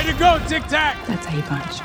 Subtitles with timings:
[0.00, 0.96] Way to go, Tic Tac!
[1.06, 1.82] That's how you punch.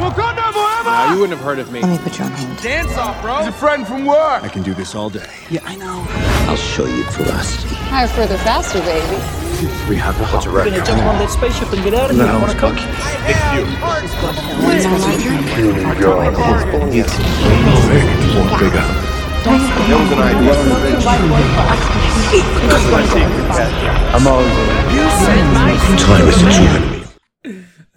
[0.00, 0.88] Wakanda forever!
[0.88, 1.82] Now, you wouldn't have heard of me.
[1.82, 2.56] Let me put you on hold.
[2.62, 3.36] Dance off, bro!
[3.36, 4.42] He's a friend from work!
[4.42, 5.28] I can do this all day.
[5.50, 6.06] Yeah, I know.
[6.48, 7.74] I'll show you ferocity.
[7.74, 9.20] Higher, further, faster, baby.
[9.90, 10.54] We have a hot record.
[10.54, 12.24] We're gonna jump on that spaceship and get out of here.
[12.24, 12.78] No, it's cook.
[13.28, 13.66] It's you.
[14.72, 14.96] It's you.
[14.96, 15.36] It's you.
[15.36, 16.16] It's you.
[16.92, 17.02] It's you.
[17.02, 17.18] It's
[17.92, 18.72] you.
[18.72, 19.05] It's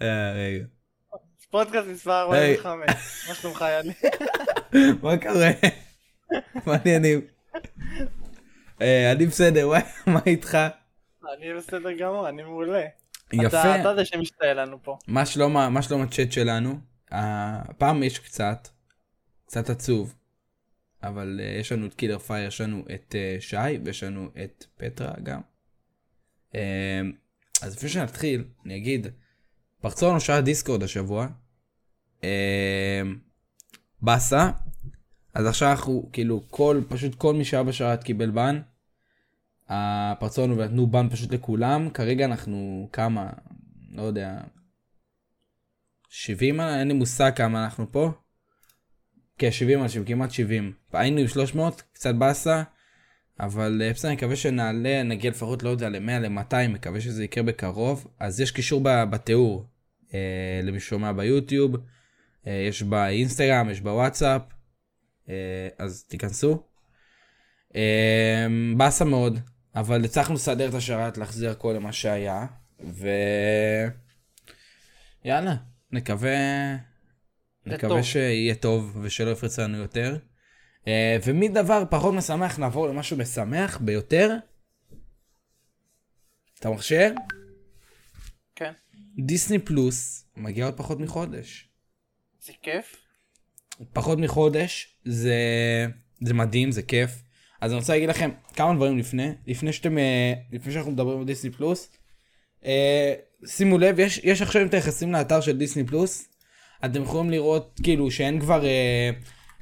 [0.02, 0.64] אה, רגע.
[1.50, 2.56] פודקאסט מספר היי.
[2.56, 2.86] 45,
[3.28, 3.92] מה שלומך יאללה?
[5.02, 5.50] מה קורה?
[8.82, 10.58] אה, אני בסדר, וואי, מה איתך?
[11.38, 12.82] אני בסדר גמור, אני מעולה.
[13.32, 13.80] יפה.
[13.80, 14.96] אתה זה שמשתעל לנו פה.
[15.08, 16.78] מה שלום ה- מה שלום הצ'אט שלנו?
[17.10, 18.68] הפעם יש קצת,
[19.46, 20.14] קצת עצוב,
[21.02, 24.64] אבל uh, יש לנו את קילר פייר, יש לנו את uh, שי ויש לנו את
[24.76, 25.40] פטרה גם.
[26.52, 26.56] Uh,
[27.62, 29.06] אז לפני שנתחיל, אני אגיד,
[29.80, 31.28] פרצו לנו שעה דיסקורד השבוע.
[32.20, 32.24] Uh,
[34.02, 34.50] באסה.
[35.34, 38.60] אז עכשיו אנחנו, כאילו, כל, פשוט כל מי שהיה בשרת קיבל בן.
[39.68, 39.72] Uh,
[40.20, 41.90] פרצו לנו ונתנו בן פשוט לכולם.
[41.90, 43.30] כרגע אנחנו כמה,
[43.90, 44.40] לא יודע,
[46.08, 48.12] 70, אין לי מושג כמה אנחנו פה.
[49.40, 50.72] כן, 70 אנשים, כמעט 70.
[50.92, 52.62] היינו עם 300, קצת באסה,
[53.40, 57.44] אבל אה, בסדר, אני מקווה שנעלה, נגיע לפחות, לא יודע, ל-100, ל-200, מקווה שזה יקרה
[57.44, 58.06] בקרוב.
[58.18, 59.66] אז יש קישור בתיאור,
[60.14, 61.76] אה, למי ששומע ביוטיוב,
[62.46, 64.42] אה, יש באינסטגרם, יש בוואטסאפ,
[65.28, 66.62] אה, אז תיכנסו.
[67.76, 69.38] אה, באסה מאוד,
[69.74, 72.46] אבל הצלחנו לסדר את השרת, להחזיר הכל למה שהיה,
[72.84, 73.08] ו...
[75.24, 75.54] יאללה,
[75.92, 76.30] נקווה,
[77.66, 78.02] נקווה טוב.
[78.02, 80.16] שיהיה טוב ושלא יפרץ לנו יותר.
[80.88, 84.36] אה, ומדבר פחות משמח נעבור למשהו משמח ביותר.
[86.60, 87.10] אתה מרשה?
[88.54, 88.72] כן.
[89.18, 91.68] דיסני פלוס מגיע עוד פחות מחודש.
[92.42, 92.96] זה כיף.
[93.92, 95.36] פחות מחודש זה
[96.20, 97.10] זה מדהים זה כיף.
[97.60, 101.24] אז אני רוצה להגיד לכם כמה דברים לפני לפני שאתם אה, לפני שאנחנו מדברים על
[101.24, 101.90] דיסני פלוס.
[102.64, 103.14] אה,
[103.46, 106.28] שימו לב יש יש עכשיו אם אתם נכנסים לאתר של דיסני פלוס
[106.84, 109.10] אתם יכולים לראות כאילו שאין כבר אה,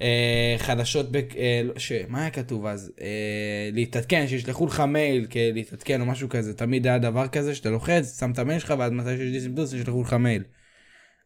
[0.01, 1.93] אה, חדשות בק, אה, לא, ש...
[2.09, 6.99] מה היה כתוב אז אה, להתעדכן שישלחו לך מייל להתעדכן או משהו כזה תמיד היה
[6.99, 10.13] דבר כזה שאתה לוחץ שם את המייל שלך ואז מתי שיש דיסני פלוס ישלחו לך
[10.13, 10.45] מייל.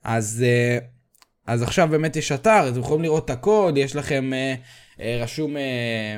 [0.05, 0.79] אז אה,
[1.47, 4.55] אז עכשיו באמת יש אתר, אתם יכולים לראות את הקוד, יש לכם אה,
[5.01, 6.17] אה, רשום, אה,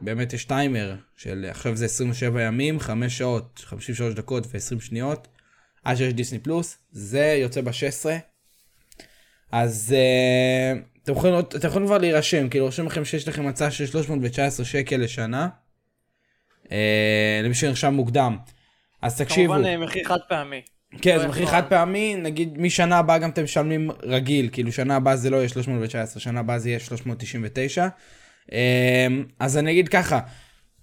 [0.00, 5.28] באמת יש טיימר של עכשיו זה 27 ימים, 5 שעות, 53 דקות ו-20 שניות,
[5.84, 8.33] עד שיש דיסני פלוס, זה יוצא ב-16.
[9.56, 13.86] אז אה, אתם יכולים, אתם יכולים כבר להירשם, כאילו רושם לכם שיש לכם הצעה של
[13.86, 15.48] 319 שקל לשנה,
[16.72, 18.36] אה, למי שנרשם מוקדם.
[19.02, 19.52] אז תקשיבו.
[19.52, 20.60] כמובן אה, מחיר חד פעמי.
[21.02, 24.72] כן, לא זה מחיר יכול- חד פעמי, נגיד משנה הבאה גם אתם משלמים רגיל, כאילו
[24.72, 27.88] שנה הבאה זה לא יהיה 319, שנה הבאה זה יהיה 399.
[28.52, 28.56] אמ,
[29.40, 30.20] אז אני אגיד ככה,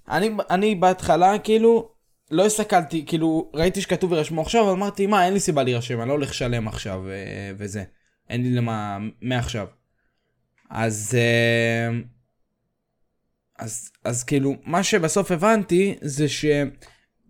[0.10, 1.90] אני, אני בהתחלה כאילו
[2.32, 6.14] לא הסתכלתי, כאילו ראיתי שכתוב יירשמו עכשיו, אמרתי מה אין לי סיבה להירשם, אני לא
[6.14, 7.02] הולך לשלם עכשיו
[7.58, 7.84] וזה,
[8.32, 9.68] אין לי למה מעכשיו.
[10.70, 11.18] אז,
[11.90, 12.04] אמ,
[13.60, 16.46] אז, אז כאילו מה שבסוף הבנתי זה ש...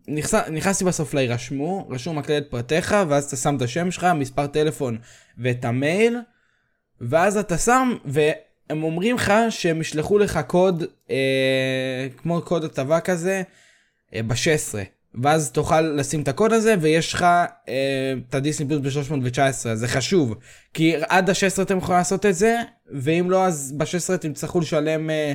[0.07, 4.97] נכנס, נכנסתי בסוף להירשמו, רשום מקלט פרטיך, ואז אתה שם את השם שלך, מספר טלפון
[5.37, 6.17] ואת המייל,
[7.01, 13.43] ואז אתה שם, והם אומרים לך שהם ישלחו לך קוד, אה, כמו קוד הטבה כזה,
[14.15, 15.00] אה, ב-16.
[15.23, 19.87] ואז תוכל לשים את הקוד הזה, ויש לך אה, את הדיסני פלוס ב-319, אז זה
[19.87, 20.35] חשוב.
[20.73, 22.57] כי עד ה-16 אתם יכולים לעשות את זה,
[22.91, 25.09] ואם לא, אז ב-16 אתם תצטרכו לשלם...
[25.09, 25.33] אה,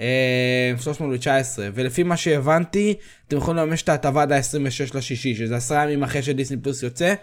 [0.00, 2.94] אה, 319 ולפי מה שהבנתי
[3.28, 7.14] אתם יכולים לממש את ההטבה עד ה-26 לשישי שזה עשרה ימים אחרי שדיסני פלוס יוצא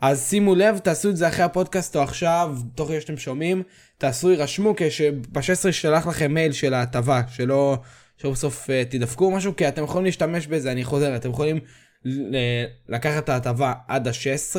[0.00, 3.62] אז שימו לב תעשו את זה אחרי הפודקאסט או עכשיו תוך כדי שאתם שומעים
[3.98, 7.78] תעשו יירשמו כשב-16 ישלח לכם מייל של ההטבה שלא
[8.22, 11.60] שלא בסוף uh, תדפקו משהו כי אתם יכולים להשתמש בזה אני חוזר אתם יכולים
[12.04, 14.56] ל- לקחת את ההטבה עד ה-16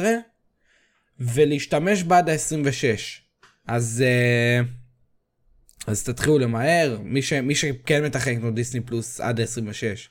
[1.20, 3.00] ולהשתמש בה עד ה-26
[3.68, 4.04] אז.
[4.04, 4.68] Uh,
[5.88, 10.10] אז תתחילו למהר, מי, ש, מי שכן מתכנן לקנות דיסני פלוס עד 26.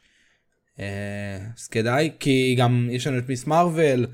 [0.81, 4.07] אה, אז כדאי, כי גם יש לנו את מיס מרוויל,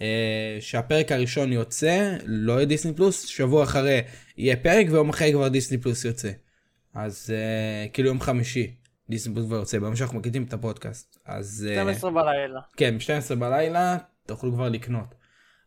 [0.00, 4.00] אה, שהפרק הראשון יוצא, לא יהיה דיסני פלוס, שבוע אחרי
[4.36, 6.30] יהיה פרק, ויום אחרי כבר דיסני פלוס יוצא.
[6.94, 8.70] אז אה, כאילו יום חמישי,
[9.08, 11.18] דיסני פלוס כבר יוצא, ביום שאנחנו מקליטים את הפודקאסט.
[11.26, 11.66] אז...
[11.70, 12.60] אה, 12 בלילה.
[12.76, 13.96] כן, ב-12 בלילה
[14.26, 15.14] תוכלו כבר לקנות.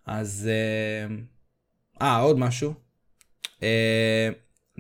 [0.06, 0.50] אז...
[0.50, 1.16] אה,
[2.02, 2.74] אה, עוד משהו.
[3.64, 4.30] אה,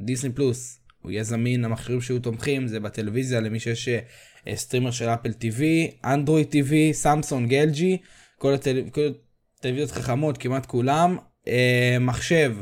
[0.05, 5.09] דיסני פלוס, הוא יהיה זמין, המכשירים שיהיו תומכים זה בטלוויזיה למי שיש אה, סטרימר של
[5.09, 5.61] אפל TV,
[6.05, 7.81] אנדרואיד TV, סמסונג, LG,
[8.37, 8.89] כל, הטל...
[8.91, 9.09] כל
[9.61, 11.17] טלוויזיות חכמות, כמעט כולם,
[11.47, 12.55] אה, מחשב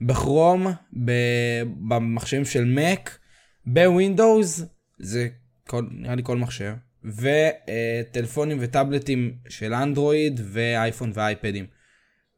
[0.00, 0.66] בכרום,
[1.04, 3.18] ב- במחשבים של מק,
[3.66, 4.62] בווינדוס,
[4.98, 5.28] זה
[5.70, 6.74] כל, נראה לי כל מחשב,
[7.04, 11.66] וטלפונים וטאבלטים של אנדרואיד, ואייפון ואייפדים,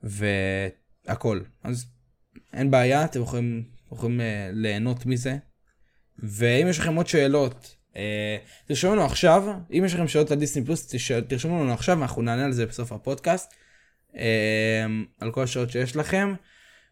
[0.03, 1.41] והכל.
[1.63, 1.87] אז
[2.53, 5.37] אין בעיה, אתם יכולים, יכולים אה, ליהנות מזה.
[6.19, 8.37] ואם יש לכם עוד שאלות, אה,
[8.67, 10.95] תרשמו לנו עכשיו, אם יש לכם שאלות על דיסני פלוס,
[11.29, 13.55] תרשמו לנו עכשיו, אנחנו נענה על זה בסוף הפודקאסט,
[14.17, 14.87] אה,
[15.21, 16.35] על כל השאלות שיש לכם.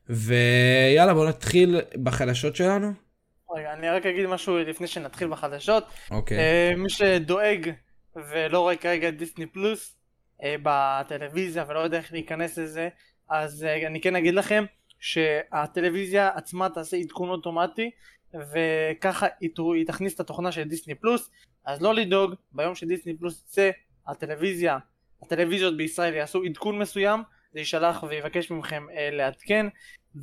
[0.09, 3.10] ויאללה, בואו נתחיל בחדשות שלנו.
[3.55, 5.85] רגע, אני רק אגיד משהו לפני שנתחיל בחדשות.
[6.11, 6.39] אוקיי.
[6.39, 7.71] אה, מי שדואג
[8.17, 9.97] ולא רואה כרגע את דיסני פלוס
[10.43, 12.89] אה, בטלוויזיה ולא יודע איך להיכנס לזה,
[13.29, 14.65] אז אה, אני כן אגיד לכם
[14.99, 17.91] שהטלוויזיה עצמה תעשה עדכון אוטומטי
[18.35, 21.31] וככה היא היא תכניס את התוכנה של דיסני פלוס,
[21.67, 23.71] אז לא לדאוג, ביום שדיסני פלוס יצא,
[24.07, 24.79] הטלוויזיה,
[25.23, 27.23] הטלוויזיות בישראל יעשו עדכון מסוים,
[27.53, 29.67] זה יישלח ויבקש מכם אה, לעדכן,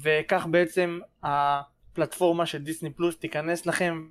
[0.04, 1.00] וכך בעצם
[2.02, 4.08] הפלטפורמה של דיסני פלוס תיכנס לכם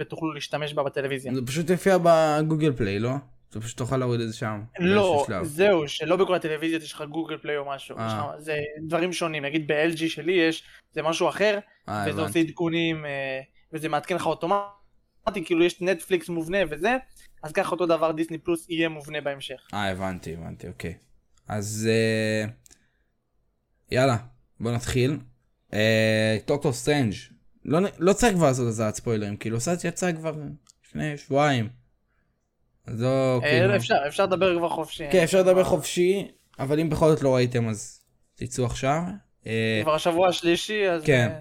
[0.00, 1.34] ותוכלו להשתמש בה בטלוויזיה.
[1.34, 3.10] זה פשוט יופיע בגוגל פליי, לא?
[3.50, 4.62] אתה פשוט תוכל להוריד את זה שם.
[4.80, 5.26] לא.
[5.42, 8.06] זהו, שלא בכל הטלוויזיות יש לך גוגל פליי או משהו, אה.
[8.06, 8.56] לך- זה
[8.86, 12.20] דברים שונים, נגיד ב-LG שלי יש, זה משהו אחר, אה, וזה.
[12.22, 13.40] עושה עדכונים, אה,
[13.72, 16.96] וזה מעדכן לך אוטומטי, כאילו יש נטפליקס מובנה וזה,
[17.42, 19.66] אז ככה אותו דבר דיסני פלוס יהיה מובנה בהמשך.
[19.74, 20.94] אה, הבנתי, הבנתי, אוקיי.
[21.48, 21.88] אז
[23.90, 24.16] יאללה,
[24.60, 25.18] בוא נתחיל.
[25.74, 27.14] אה, דוקטור סטרנג',
[27.64, 30.34] לא, לא צריך כבר לעשות לזה ספוילרים, כאילו סרט יצא כבר
[30.86, 31.68] לפני שבועיים.
[32.86, 33.76] אז לא, אה, כאילו...
[33.76, 35.04] אפשר, אפשר לדבר כבר חופשי.
[35.12, 36.28] כן, אפשר לדבר חופשי,
[36.58, 38.00] אבל אם בכל זאת לא ראיתם אז
[38.34, 39.02] תצאו עכשיו.
[39.46, 41.04] אה, כבר השבוע השלישי, אז...
[41.04, 41.28] כן.
[41.28, 41.38] אה,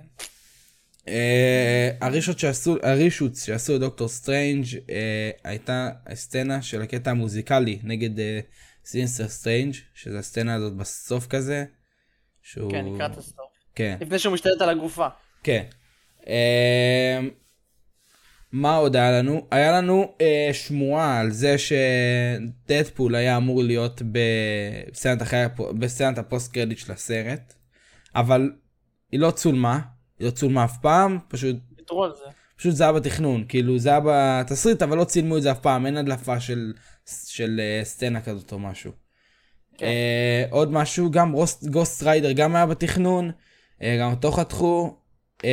[1.08, 7.80] אה, ה reshoot שעשו, ה reshoots שעשו לדוקטור סטרנג' אה, הייתה הסצנה של הקטע המוזיקלי
[7.84, 8.40] נגד אה,
[8.86, 11.66] סינסטר סטרנג', שזה הסצנה הזאת בסוף כזה.
[12.42, 12.72] שהוא...
[12.72, 13.43] כן, לקראת הסוף.
[13.76, 15.08] כן, לפני שהוא משתלט על הגופה.
[15.44, 15.64] כן.
[16.28, 17.20] אה,
[18.52, 19.48] מה עוד היה לנו?
[19.52, 25.46] היה לנו אה, שמועה על זה שדדפול היה אמור להיות בסצנת, אחרי,
[25.80, 27.54] בסצנת הפוסט קרדיט של הסרט,
[28.16, 28.52] אבל
[29.12, 29.80] היא לא צולמה,
[30.20, 31.56] היא לא צולמה אף פעם, פשוט
[31.90, 32.26] זה.
[32.56, 35.86] פשוט זה היה בתכנון, כאילו זה היה בתסריט, אבל לא צילמו את זה אף פעם,
[35.86, 36.74] אין הדלפה של,
[37.28, 38.92] של uh, סצנה כזאת או משהו.
[39.78, 39.86] כן.
[39.86, 41.36] Uh, עוד משהו, גם
[41.70, 43.32] גוסט ריידר גם היה בתכנון,
[43.82, 44.98] גם אותו חתכו.
[45.38, 45.46] אה,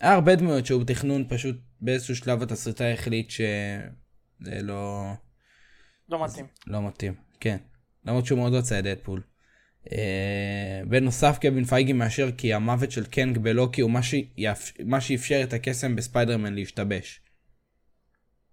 [0.00, 5.12] היה הרבה דמויות שהיו בתכנון, פשוט באיזשהו שלב התסריטאי החליט שזה לא,
[6.08, 6.46] לא מתאים.
[6.66, 7.56] לא מתאים, כן.
[8.04, 9.22] למרות שהוא מאוד רצה את דדפול.
[9.84, 9.88] אה,
[10.88, 13.90] בנוסף קווין פייגי מאשר כי המוות של קנג בלוקי הוא
[14.84, 17.20] מה, שאפשר את הקסם בספיידרמן להשתבש.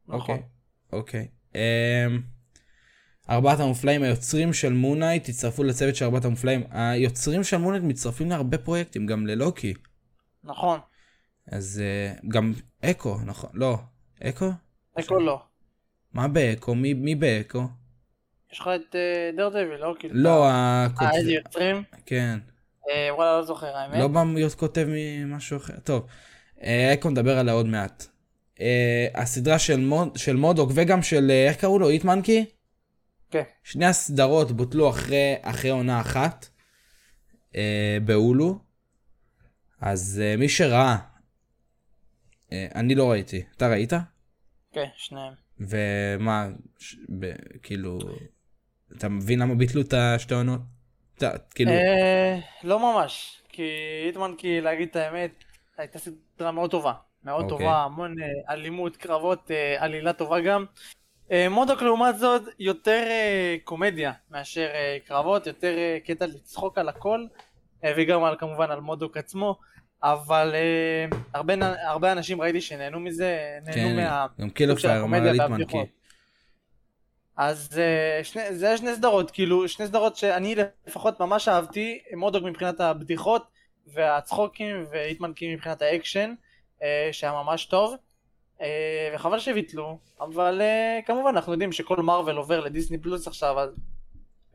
[0.08, 0.40] נכון.
[0.92, 1.28] אוקיי.
[1.28, 1.28] אוקיי.
[1.54, 2.33] Um,
[3.30, 6.64] ארבעת המופלאים היוצרים של מונייט הצטרפו לצוות של ארבעת המופלאים.
[6.72, 9.74] היוצרים של מונייט מצטרפים להרבה פרויקטים, גם ללוקי.
[10.44, 10.80] נכון.
[11.48, 13.50] אז uh, גם אקו, נכון?
[13.54, 13.78] לא.
[14.24, 14.50] אקו?
[15.00, 15.42] אקו לא.
[16.14, 16.76] מה באקו?
[16.76, 17.64] מי, מי באקו?
[18.54, 18.96] יש לך את
[19.38, 19.96] דר דביל, לא?
[20.00, 21.10] כאילו, לא, אה, הכותב...
[21.14, 21.84] איזה יוצרים?
[22.06, 22.40] כן.
[22.90, 24.00] אה, וואלה, לא זוכר, האמת.
[24.00, 25.74] לא בא להיות כותב ממשהו אחר.
[25.84, 26.08] טוב,
[26.64, 28.06] אה, אקו נדבר עליה עוד מעט.
[28.62, 31.90] אה, הסדרה של, מוד, של מודוק וגם של, אה, איך קראו לו?
[31.90, 32.46] איטמנקי?
[33.34, 33.44] כן.
[33.64, 36.50] שני הסדרות בוטלו אחרי, אחרי עונה אחת
[37.56, 38.60] אה, בהולו.
[39.82, 40.98] אז אה, מי שראה,
[42.52, 43.44] אה, אני לא ראיתי.
[43.58, 43.94] אתה ראית?
[44.72, 45.34] כן, שניהם.
[45.60, 46.48] ומה,
[46.80, 47.32] ש, ב,
[47.64, 48.00] כאילו,
[48.98, 50.62] אתה מבין למה ביטלו את השתי עונות?
[51.18, 53.64] אתה, כאילו, אה, לא ממש, כי
[54.06, 55.44] היטמן, כי להגיד את האמת,
[55.78, 56.94] הייתה סדרה מאוד טובה.
[57.24, 57.58] מאוד אוקיי.
[57.58, 60.66] טובה, המון אה, אלימות, קרבות, אה, עלילה טובה גם.
[61.34, 65.76] אה, מודוק לעומת זאת יותר אה, קומדיה מאשר אה, קרבות, יותר
[66.06, 67.26] קטע לצחוק על הכל,
[67.98, 69.60] וגם על, כמובן על מודוק עצמו,
[70.04, 70.56] אבל
[71.34, 74.28] הרבה, הרבה אנשים ראיתי שנהנו מזה, נהנו כן, מה...
[74.42, 75.84] גם קילר סוג של פייר אמר.
[77.38, 77.80] אז
[78.24, 80.56] שני, זה שני סדרות, כאילו שני סדרות שאני
[80.88, 83.48] לפחות ממש אהבתי, מודוק מבחינת הבדיחות
[83.88, 86.34] והצחוקים והיט מאנקי מבחינת האקשן,
[87.12, 87.96] שהיה ממש טוב,
[89.16, 93.70] וחבל שביטלו, אבל אה, כמובן אנחנו יודעים שכל מארוול עובר לדיסני פלוס עכשיו, אז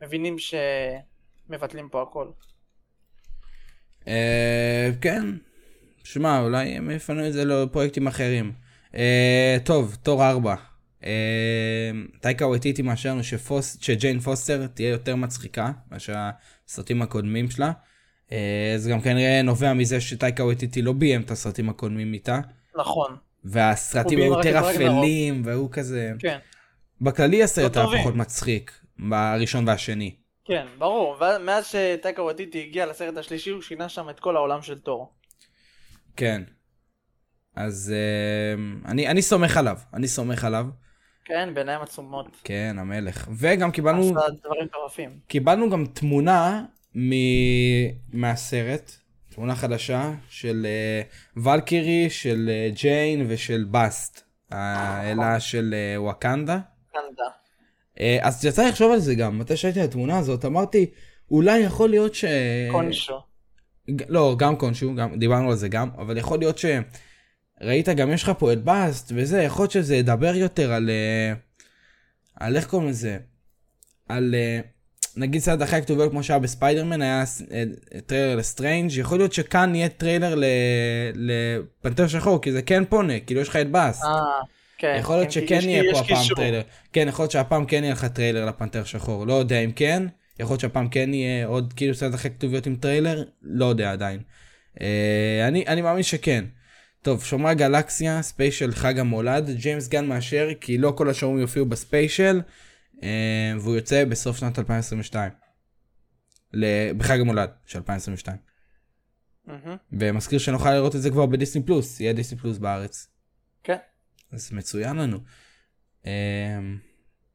[0.01, 2.27] מבינים שמבטלים פה הכל.
[4.07, 5.23] אה, כן,
[6.03, 8.53] שמע, אולי הם יפנו את זה לפרויקטים אחרים.
[8.95, 10.55] אה, טוב, תור 4.
[11.03, 13.21] אה, טייקה וייטיטי מאשר לנו
[13.81, 16.13] שג'יין פוסטר תהיה יותר מצחיקה מאשר
[16.67, 17.71] הסרטים הקודמים שלה.
[18.31, 22.39] אה, זה גם כנראה נובע מזה שטייקה וייטיטי לא ביים את הסרטים הקודמים איתה.
[22.75, 24.59] נכון, והסרטים היו יותר.
[24.59, 26.11] אפלים והוא כזה...
[26.19, 26.37] כן,
[27.01, 28.01] בכללי הסרט לא היה.
[28.01, 30.15] פחות מצחיק, בראשון והשני.
[30.45, 34.79] כן, ברור, ומאז שטייקה וטיטי הגיע לסרט השלישי הוא שינה שם את כל העולם של
[34.79, 35.13] תור.
[36.15, 36.41] כן.
[37.55, 40.67] אז אה, אני, אני סומך עליו, אני סומך עליו.
[41.25, 42.27] כן, בעיניים עצומות.
[42.43, 43.27] כן, המלך.
[43.37, 45.19] וגם קיבלנו, עשה דברים מטורפים.
[45.27, 46.65] קיבלנו גם תמונה
[46.95, 47.11] מ...
[48.13, 48.91] מהסרט,
[49.29, 50.67] תמונה חדשה של
[51.35, 54.21] uh, ולקירי, של uh, ג'יין ושל באסט,
[54.51, 56.59] האלה של uh, וואקנדה.
[56.91, 57.29] קנדה.
[57.95, 60.85] Uh, אז יצא לי לחשוב על זה גם, מתי שראיתי את התמונה הזאת, אמרתי,
[61.31, 62.25] אולי יכול להיות ש...
[62.71, 63.19] קונשו.
[64.07, 66.65] לא, גם קונשו, גם, דיברנו על זה גם, אבל יכול להיות ש...
[67.61, 70.89] ראית, גם יש לך פה את באסט וזה, יכול להיות שזה ידבר יותר על...
[70.89, 71.33] אה,
[72.35, 73.17] על איך קוראים לזה?
[74.09, 74.35] על...
[74.35, 74.59] אה,
[75.17, 77.63] נגיד סרט אחרי הכתוביות כמו שהיה בספיידרמן, היה אה,
[78.05, 80.35] טריילר לסטרנג', יכול להיות שכאן יהיה טריילר.
[81.15, 84.03] לפנתר שחור, כי זה כן פונה, כאילו יש לך את באסט.
[84.03, 84.09] אה,
[84.77, 84.95] כן.
[84.99, 86.35] יכול להיות כן, שכן יהיה פה הפעם.
[86.35, 86.61] טריילר.
[86.93, 89.27] כן, יכול להיות שהפעם כן יהיה לך טריילר לפנתר שחור.
[89.27, 90.03] לא יודע אם כן,
[90.39, 94.19] יכול להיות שהפעם כן יהיה עוד כאילו סרט אחרי כתוביות עם טריילר, לא יודע עדיין.
[94.81, 96.45] אה, אני, אני מאמין שכן.
[97.01, 102.41] טוב, שומרי גלקסיה, ספיישל חג המולד, ג'יימס גן מאשר כי לא כל השומרים יופיעו בספיישל,
[103.59, 105.31] והוא יוצא בסוף שנת 2022.
[106.53, 108.37] ל- בחג המולד של 2022.
[109.45, 109.77] מהמם.
[109.91, 113.07] ומזכיר שנוכל לראות את זה כבר בדיסני פלוס, יהיה דיסני פלוס בארץ.
[113.63, 113.77] כן.
[114.31, 115.17] אז מצוין לנו.
[116.05, 116.09] אמ,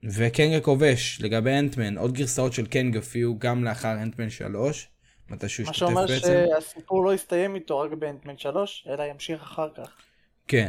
[0.04, 4.88] וקנג הכובש, לגבי אנטמן, עוד גרסאות של קנג הופיעו גם לאחר אנטמן 3,
[5.30, 6.44] מתי שהוא מה השתתף שאומר בעצם.
[6.54, 9.90] שהסיפור לא יסתיים איתו רק באנטמן 3, אלא ימשיך אחר כך.
[10.49, 10.68] כן.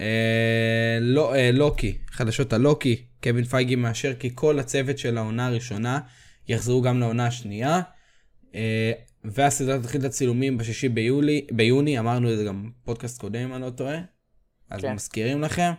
[0.00, 6.00] אה, לא, אה, לוקי, חדשות הלוקי, קווין פייגי מאשר כי כל הצוות של העונה הראשונה
[6.48, 7.80] יחזרו גם לעונה השנייה.
[8.54, 8.92] אה,
[9.24, 13.62] והסדרה תתחיל את הצילומים בשישי ביולי, ביוני, אמרנו את זה גם בפודקאסט קודם אם אני
[13.62, 13.98] לא טועה,
[14.70, 14.94] אז כן.
[14.94, 15.72] מזכירים לכם.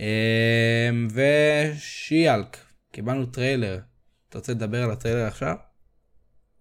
[0.00, 2.56] אה, ושי האלק,
[2.92, 3.78] קיבלנו טריילר.
[4.28, 5.54] אתה רוצה לדבר על הטריילר עכשיו?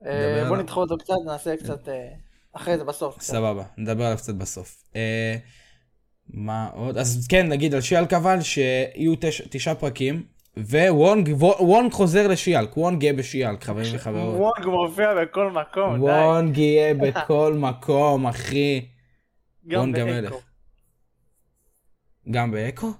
[0.05, 0.57] אה, בוא.
[0.57, 2.09] נדחה אותו קצת, נעשה קצת אה,
[2.53, 3.17] אחרי זה בסוף.
[3.17, 3.33] קצת.
[3.33, 4.83] סבבה, נדבר עליו קצת בסוף.
[4.95, 5.37] אה,
[6.33, 6.97] מה עוד?
[6.97, 10.23] אז כן, נגיד על שי האלק אבל, שיהיו תש, תשעה פרקים,
[10.57, 14.35] ווונג וונג חוזר לשי האלק, וונג יהיה בשי האלק, חברים וחברות.
[14.39, 16.01] וונג מופיע בכל מקום, די.
[16.01, 18.85] וונג יהיה בכל מקום, אחי.
[19.67, 19.91] גם.
[19.91, 20.39] באקו.
[22.31, 22.91] גם באקו?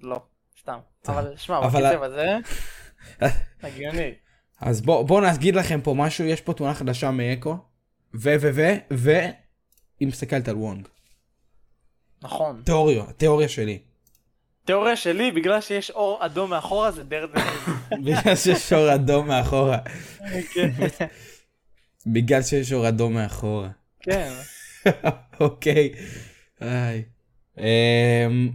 [0.00, 0.20] לא,
[0.60, 0.78] סתם.
[1.08, 2.36] אבל שמע, אבל- בקצב הזה,
[3.62, 4.10] הגיוני.
[4.60, 7.56] אז בואו בוא נגיד לכם פה משהו, יש פה תמונה חדשה מאקו,
[8.14, 9.10] ו ו ו ו
[10.00, 10.88] היא מסתכלת על וונג.
[12.24, 12.62] נכון.
[12.64, 13.78] תיאוריה, תיאוריה שלי.
[14.64, 17.30] תיאוריה שלי, בגלל שיש אור אדום מאחורה, זה דרד
[18.04, 19.78] בגלל שיש אור אדום מאחורה.
[20.54, 20.70] כן.
[22.06, 23.68] בגלל שיש אור אדום מאחורה.
[24.00, 24.32] כן.
[25.40, 25.92] אוקיי.
[26.60, 27.02] איי.
[27.58, 28.50] אמ,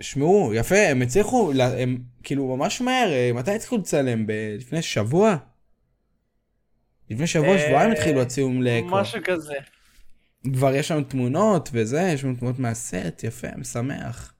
[0.00, 4.26] שמעו, יפה, הם הצליחו, הם כאילו ממש מהר, אה, מתי התחילו לצלם?
[4.26, 5.36] ב- לפני שבוע?
[7.10, 8.86] לפני שבוע, אה, שבועיים התחילו הצילום לאקו.
[8.88, 9.54] משהו כזה.
[10.52, 14.34] כבר יש לנו תמונות וזה, יש לנו תמונות מהסט, יפה, משמח.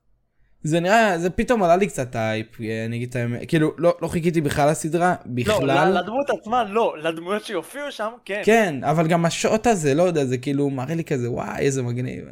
[0.63, 3.97] זה נראה, זה פתאום עלה לי קצת הייפ, אה, אני אגיד את האמת, כאילו, לא,
[4.03, 5.93] לא חיכיתי בכלל לסדרה, לא, בכלל.
[5.93, 8.43] ל- לדמות עצמה לא, לדמויות שיופיעו שם, כן.
[8.45, 12.25] כן, אבל גם השוט הזה, לא יודע, זה כאילו מראה לי כזה, וואי, איזה מגניב.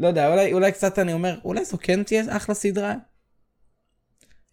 [0.00, 2.94] לא יודע, אולי, אולי קצת אני אומר, אולי זו כן תהיה אחלה סדרה?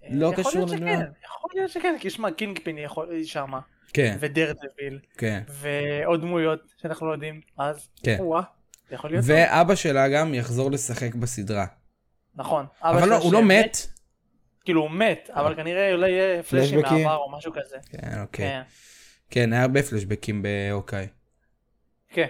[0.10, 0.86] לא יכול קשור להיות לדבר.
[0.96, 3.52] שכן, יכול להיות שכן, כי שמע, קינגפין יכול שם,
[3.96, 5.44] כן, ודרדוויל, כן.
[5.50, 8.18] ועוד דמויות שאנחנו לא יודעים, אז, כן.
[8.20, 8.42] וואה,
[8.90, 9.36] זה יכול להיות טוב.
[9.36, 11.66] ואבא שלה גם יחזור לשחק בסדרה.
[12.36, 12.66] נכון.
[12.82, 13.78] אבל לא, הוא לא מת.
[14.66, 17.04] כאילו הוא מת, אבל כנראה אולי יהיה פלאשים פלשבקים?
[17.04, 17.78] מהעבר או משהו כזה.
[17.90, 18.46] כן, אוקיי.
[18.46, 18.62] כן.
[19.30, 21.08] כן, היה הרבה פלשבקים באוקיי.
[22.10, 22.28] כן.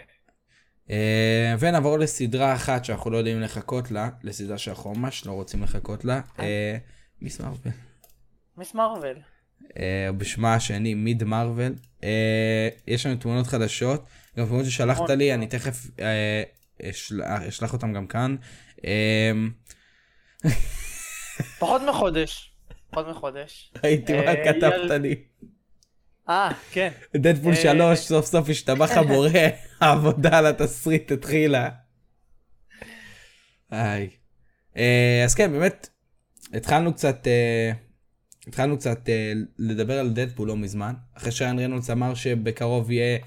[0.89, 6.05] אה, ונעבור לסדרה אחת שאנחנו לא יודעים לחכות לה, לסדרה שאנחנו ממש לא רוצים לחכות
[6.05, 6.77] לה, אה,
[7.21, 7.73] מיס מרוויל.
[8.57, 9.17] מיס מרוויל.
[9.79, 11.73] אה, בשמה השני מיד מרוויל.
[12.03, 14.05] אה, יש לנו תמונות חדשות,
[14.37, 15.17] גם תמונות ששלחת נכון.
[15.17, 16.43] לי, אני תכף אה,
[17.47, 18.35] אשלח אותם גם כאן.
[21.59, 22.55] פחות מחודש.
[22.89, 23.73] פחות מחודש.
[23.83, 25.15] ראיתי מה כתבת לי.
[26.29, 26.91] אה, כן.
[27.15, 29.29] דדפול אה, 3, סוף סוף השתבח הבורא,
[29.81, 31.69] העבודה על התסריט התחילה.
[33.69, 35.89] אז כן, באמת,
[36.53, 37.27] התחלנו קצת,
[38.47, 43.17] התחלנו קצת אה, לדבר על דדפול לא מזמן, אחרי שריין רנולדס אמר שבקרוב יהיה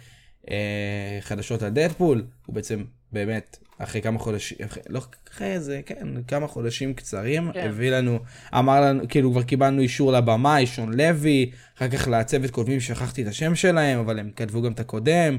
[0.50, 5.00] אה, חדשות על דדפול, הוא בעצם באמת, אחרי כמה חודשים, אחרי, לא
[5.32, 7.68] אחרי איזה, כן, כמה חודשים קצרים, כן.
[7.68, 8.18] הביא לנו,
[8.54, 13.26] אמר לנו, כאילו כבר קיבלנו אישור לבמאי, שון לוי, אחר כך לצוות כותבים שכחתי את
[13.26, 15.38] השם שלהם, אבל הם כתבו גם את הקודם,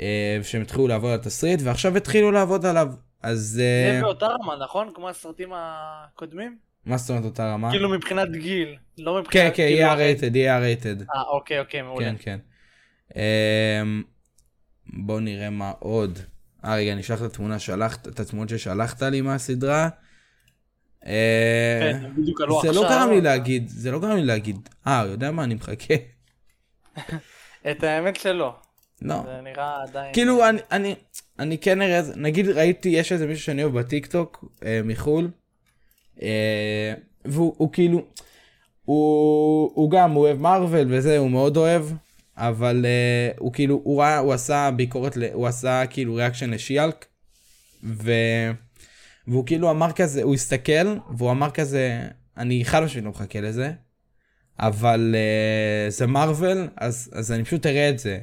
[0.00, 2.88] אה, שהם התחילו לעבוד על התסריט, ועכשיו התחילו לעבוד עליו.
[3.22, 4.90] אז זה אה, באותה רמה, נכון?
[4.94, 6.71] כמו הסרטים הקודמים?
[6.86, 7.70] מה זאת אומרת אותה רמה?
[7.70, 9.44] כאילו מבחינת גיל, לא כן, מבחינת...
[9.44, 11.02] כן, כאילו, יהיה רייטד, יהיה רייטד.
[11.02, 12.04] אה, אוקיי, אוקיי, מעולה.
[12.04, 12.38] כן, כן.
[13.16, 14.02] אמ,
[14.86, 16.18] בוא נראה מה עוד.
[16.64, 19.88] אה, רגע, אני אשלח את התמונה שלחת, את התמונות ששלחת לי מהסדרה.
[21.06, 22.72] אה, כן, הם בדיוק עלו זה.
[22.72, 24.68] לא גרם לי להגיד, זה לא גרם לי להגיד.
[24.86, 25.94] אה, יודע מה, אני מחכה.
[27.70, 28.54] את האמת שלא.
[29.02, 29.22] לא.
[29.26, 30.14] זה נראה עדיין...
[30.14, 30.94] כאילו, אני, אני,
[31.38, 32.00] אני כן אראה.
[32.16, 35.30] נגיד ראיתי, יש איזה מישהו שאני אוהב בטיקטוק, אה, מחו"ל,
[37.24, 38.02] והוא הוא כאילו,
[38.84, 41.84] הוא, הוא גם, הוא אוהב מארוול וזה, הוא מאוד אוהב,
[42.36, 47.06] אבל אה, הוא כאילו, הוא ראה, הוא עשה ביקורת, הוא עשה כאילו reaction לשי האלק,
[47.84, 48.12] ו...
[49.26, 52.00] והוא כאילו אמר כזה, הוא הסתכל, והוא אמר כזה,
[52.36, 53.72] אני חד משמעית לא מחכה לזה,
[54.60, 58.18] אבל אה, זה מארוול, אז, אז אני פשוט אראה את זה.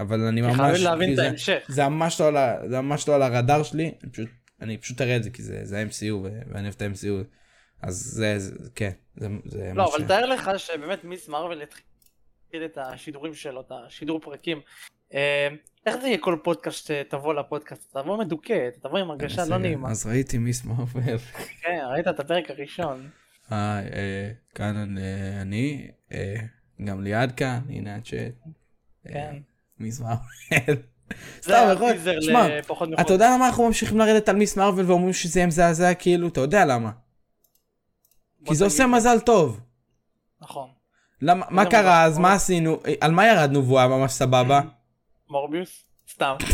[0.00, 0.56] אבל אני ממש...
[0.56, 1.58] חייבים להבין את ההמשך.
[1.68, 1.74] לא
[2.68, 4.28] זה ממש לא על הרדאר שלי, אני פשוט,
[4.64, 7.24] אני פשוט אראה את זה כי זה, זה ה-MCU ואני אוהב את ה-MCU.
[7.82, 11.84] אז זה, זה כן, זה, זה לא, אבל ש- תאר לך שבאמת מיס מרוויל התחיל
[12.64, 14.60] את השידורים שלו, את השידור פרקים.
[15.14, 15.48] אה,
[15.86, 17.96] איך זה יהיה כל פודקאסט שתבוא לפודקאסט?
[17.96, 19.90] תבוא מדוכא, תבוא עם הרגשה לא אה, נעימה.
[19.90, 21.18] אז ראיתי מיס מרוויל.
[21.62, 23.10] כן, ראית את הפרק הראשון.
[23.52, 25.00] אה, אה, כאן אני-
[25.42, 26.34] אני, אה,
[26.84, 28.34] גם ליעד כאן, הנה הצ'אט.
[29.06, 29.36] אה, כן.
[29.78, 30.82] מיס מרוויל.
[31.42, 32.46] סתם, יכול- הטיזר שמע,
[33.00, 33.12] אתה.
[33.12, 36.28] יודע למה אנחנו ממשיכים לרדת על מיס מרוויל ואומרים שזה יהיה מזעזע כאילו?
[36.28, 36.90] אתה יודע למה.
[38.44, 38.86] כי זה עושה.
[38.86, 39.60] מזל טוב.
[40.40, 40.68] נכון.
[41.22, 42.18] למה, מה קרה אז?
[42.18, 42.80] מה עשינו?
[43.00, 44.60] על מה ירדנו והוא היה ממש סבבה?
[45.30, 45.84] מורביוס?
[46.12, 46.36] סתם.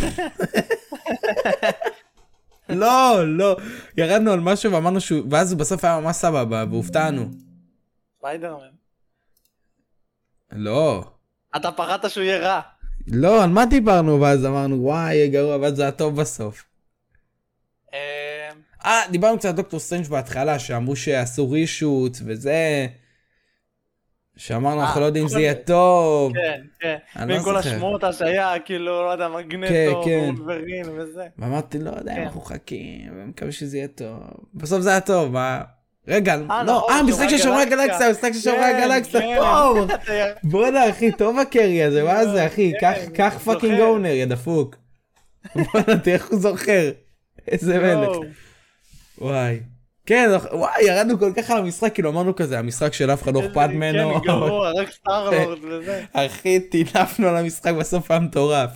[2.69, 3.57] לא, לא.
[3.97, 5.27] ירדנו על משהו ואמרנו שהוא...
[5.31, 7.31] ואז הוא בסוף היה ממש סבבה, והופתענו.
[8.19, 8.69] ספיידרמן.
[10.53, 11.05] לא.
[11.57, 12.61] אתה פחדת שהוא יהיה רע.
[13.07, 14.21] לא, על מה דיברנו?
[14.21, 16.65] ואז אמרנו, וואי, יהיה גרוע, ואז זה היה טוב בסוף.
[17.95, 18.51] אה,
[18.85, 22.87] אה, דיברנו קצת על דוקטור סטרנג' בהתחלה, שאמרו שעשו reshoot וזה...
[24.37, 25.41] שאמרנו, אה, אנחנו לא יודעים אם זה.
[25.41, 26.33] יהיה טוב.
[26.33, 26.97] כן, כן.
[27.17, 27.57] לא ועם כל.
[27.57, 30.31] השמועות שהיה, כאילו, לא יודע, כן, מגנטו, כן.
[30.37, 31.27] וולברין וזה.
[31.39, 32.23] ואמרתי, לא יודע כן.
[32.23, 34.21] אנחנו מחכים, ומקווה שזה יהיה טוב.
[34.55, 35.63] בסוף זה היה טוב, מה...
[36.09, 38.11] רגע, אה, לא, נכון, אה, משחק של שומרי הגלקסיה.
[38.11, 39.37] משחק של שומרי כן, הגלקסיה, כן.
[39.39, 39.91] טוב!
[39.91, 42.73] י- בואנה אחי, טוב הקרי הזה, מה זה אחי?
[42.81, 43.39] כן, קח-.
[43.45, 44.77] fucking honor, יא דפוק.
[45.55, 46.91] בואנה, תראה איך הוא זוכר.
[47.49, 48.17] איזה מלך.
[49.19, 49.61] וואי.
[50.07, 53.47] כן, וואי, ירדנו כל כך על המשחק, כאילו אמרנו כזה, המשחק של אף אחד לא
[53.47, 54.15] אכפת ממנו.
[54.21, 56.05] כן, גרוע, רק סטארלורד וזה.
[56.13, 58.71] אחי, טינפנו על המשחק, בסוף היה מטורף.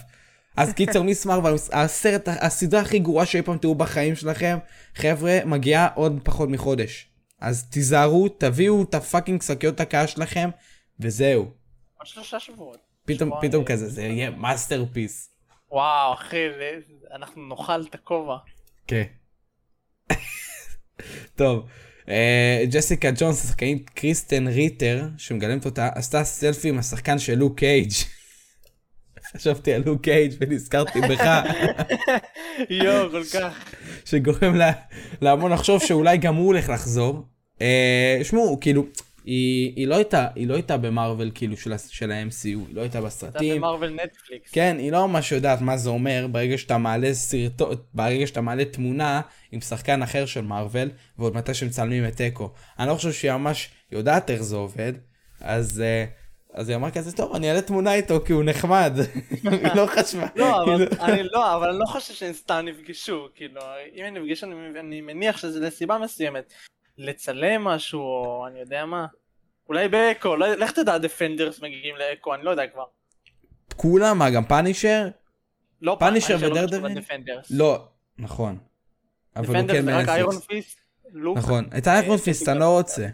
[0.57, 4.59] אז קיצר, מיס מרוויל, הסרט, הסדרה הכי גרועה שאי פעם תראו בחיים שלכם,
[4.95, 7.07] חבר'ה, מגיעה עוד פחות מחודש.
[7.45, 10.51] אז תיזהרו, תביאו את ה fucking שקיות הקאה שלכם,
[11.01, 11.43] וזהו.
[11.99, 12.79] עוד שלושה שבועות.
[13.05, 13.51] פתאום, שבועיים.
[13.51, 15.31] פתאום כזה, זה יהיה masterpiece.
[15.71, 16.37] וואו, אחי,
[17.15, 18.37] אנחנו נאכל את הכובע.
[18.87, 19.03] כן.
[21.37, 21.67] טוב,
[22.09, 27.91] אה, ג'סיקה ג'ונס, השחקנית קריסטן ריטר, שמגלמת אותה, עשתה סלפי עם השחקן של לוק קייג'.
[29.37, 31.25] חשבתי על לוק קייג' ונזכרתי בך,
[32.85, 33.75] יואו, כל כך.
[34.05, 34.73] שגורם לה-
[35.21, 37.27] להמון לחשוב שאולי גם הוא הולך לחזור.
[37.61, 38.85] אה, שמעו, כאילו,
[39.25, 43.01] היא, היא לא הייתה, היא לא הייתה במרוויל כאילו של, של ה-MCU, היא לא הייתה
[43.01, 43.57] בסרטים.
[43.57, 44.51] במרוויל נטפליקס.
[44.53, 48.65] כן, היא לא ממש יודעת מה זה אומר ברגע שאתה מעלה סרטון, ברגע שאתה מעלה
[48.65, 49.21] תמונה
[49.53, 52.51] עם שחקן אחר של מארוול, ועוד מתי שמצלמים את אקו.
[52.79, 54.93] אני לא חושב שהיא ממש יודעת איך זה עובד,
[55.41, 56.05] אז, אה,
[56.55, 58.93] אז היא אמרה כזה, טוב, אני אעלה תמונה איתו כי הוא נחמד.
[59.45, 60.27] היא לא חשבה.
[60.37, 63.61] לא, אבל כאילו- אני לא, אבל אני לא חושב שהם סתם נפגשו, כאילו,
[63.97, 64.47] אם הם נפגשו,
[64.81, 66.53] אני מניח שזה לסיבה מסוימת.
[66.99, 69.07] לצלם משהו, או אני יודע מה.
[69.69, 72.85] אולי באקו, לא- לך תדע, דפנדרס מגיעים לאקו, אני לא יודע כבר.
[73.77, 75.09] כולם, מה, גם פאנישר?
[75.83, 76.99] לא פאנישר לא ודר קשור דוויל?
[76.99, 77.47] לדפנדרס.
[77.51, 78.59] לא, נכון.
[79.37, 80.35] אבל הוא כן איירון
[81.13, 81.39] לוק.
[81.39, 83.07] נכון, את האיירון אה, פיסט אני לא רוצה.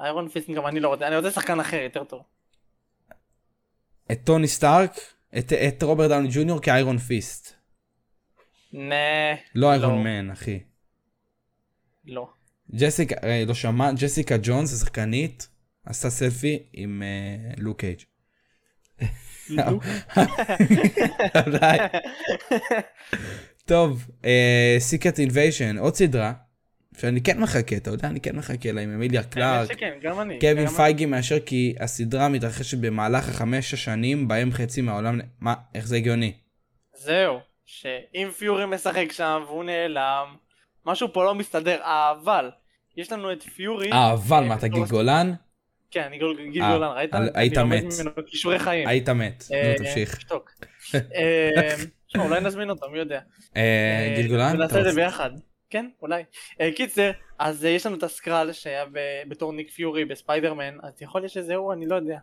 [0.00, 2.22] איירון פיסט גם אני לא רוצה, אני רוצה שחקן אחר, יותר טוב.
[4.12, 4.92] את טוני סטארק,
[5.38, 7.54] את- את רוברט דאוני ג'וניור כאיירון פיסט.
[8.72, 8.94] נה.
[9.54, 10.60] לא איירון מן, אחי.
[12.06, 12.28] לא.
[12.74, 15.48] ג'סיקה, אה, לא שמע, ג'סיקה ג'ונס, השחקנית,
[15.86, 18.00] עשתה סלפי עם אה, לוק קייג'.
[23.66, 24.06] טוב,
[24.78, 26.32] סיקרט אינביישן, עוד סדרה,
[26.98, 29.70] שאני כן מחכה, אתה יודע, אני כן מחכה לה עם אמיליה קלארק.
[30.40, 30.66] קווין.
[30.66, 36.32] פייגי מאשר כי הסדרה מתרחשת במהלך החמש השנים בהם חצי מהעולם, מה, איך זה הגיוני?
[36.96, 40.36] זהו, שאם פיורי משחק שם והוא נעלם,
[40.88, 42.50] משהו פה לא מסתדר, אבל
[42.96, 43.92] יש לנו את פיורי.
[43.92, 45.32] אה, אבל מה, אתה גיל גולן?
[45.90, 46.18] כן, אני
[46.52, 47.10] גיל אה, גולן, ראית?
[47.34, 47.84] היית מת.
[48.26, 48.88] כישורי חיים.
[48.88, 50.20] היית מת, אה, נו תמשיך.
[50.20, 50.50] שתוק.
[50.94, 51.74] אה,
[52.18, 53.20] אולי נזמין אותו, מי יודע.
[53.56, 54.54] אה, גיל גולן?
[54.54, 55.30] ונעשה אתה את זה ביחד.
[55.70, 56.22] כן, אולי.
[56.60, 58.84] אה, קיצר, אז אה, יש לנו את הסקרל שהיה
[59.28, 62.18] בתור ניק פיורי בספיידרמן, אז יכול להיות שזה הוא, אני לא יודע.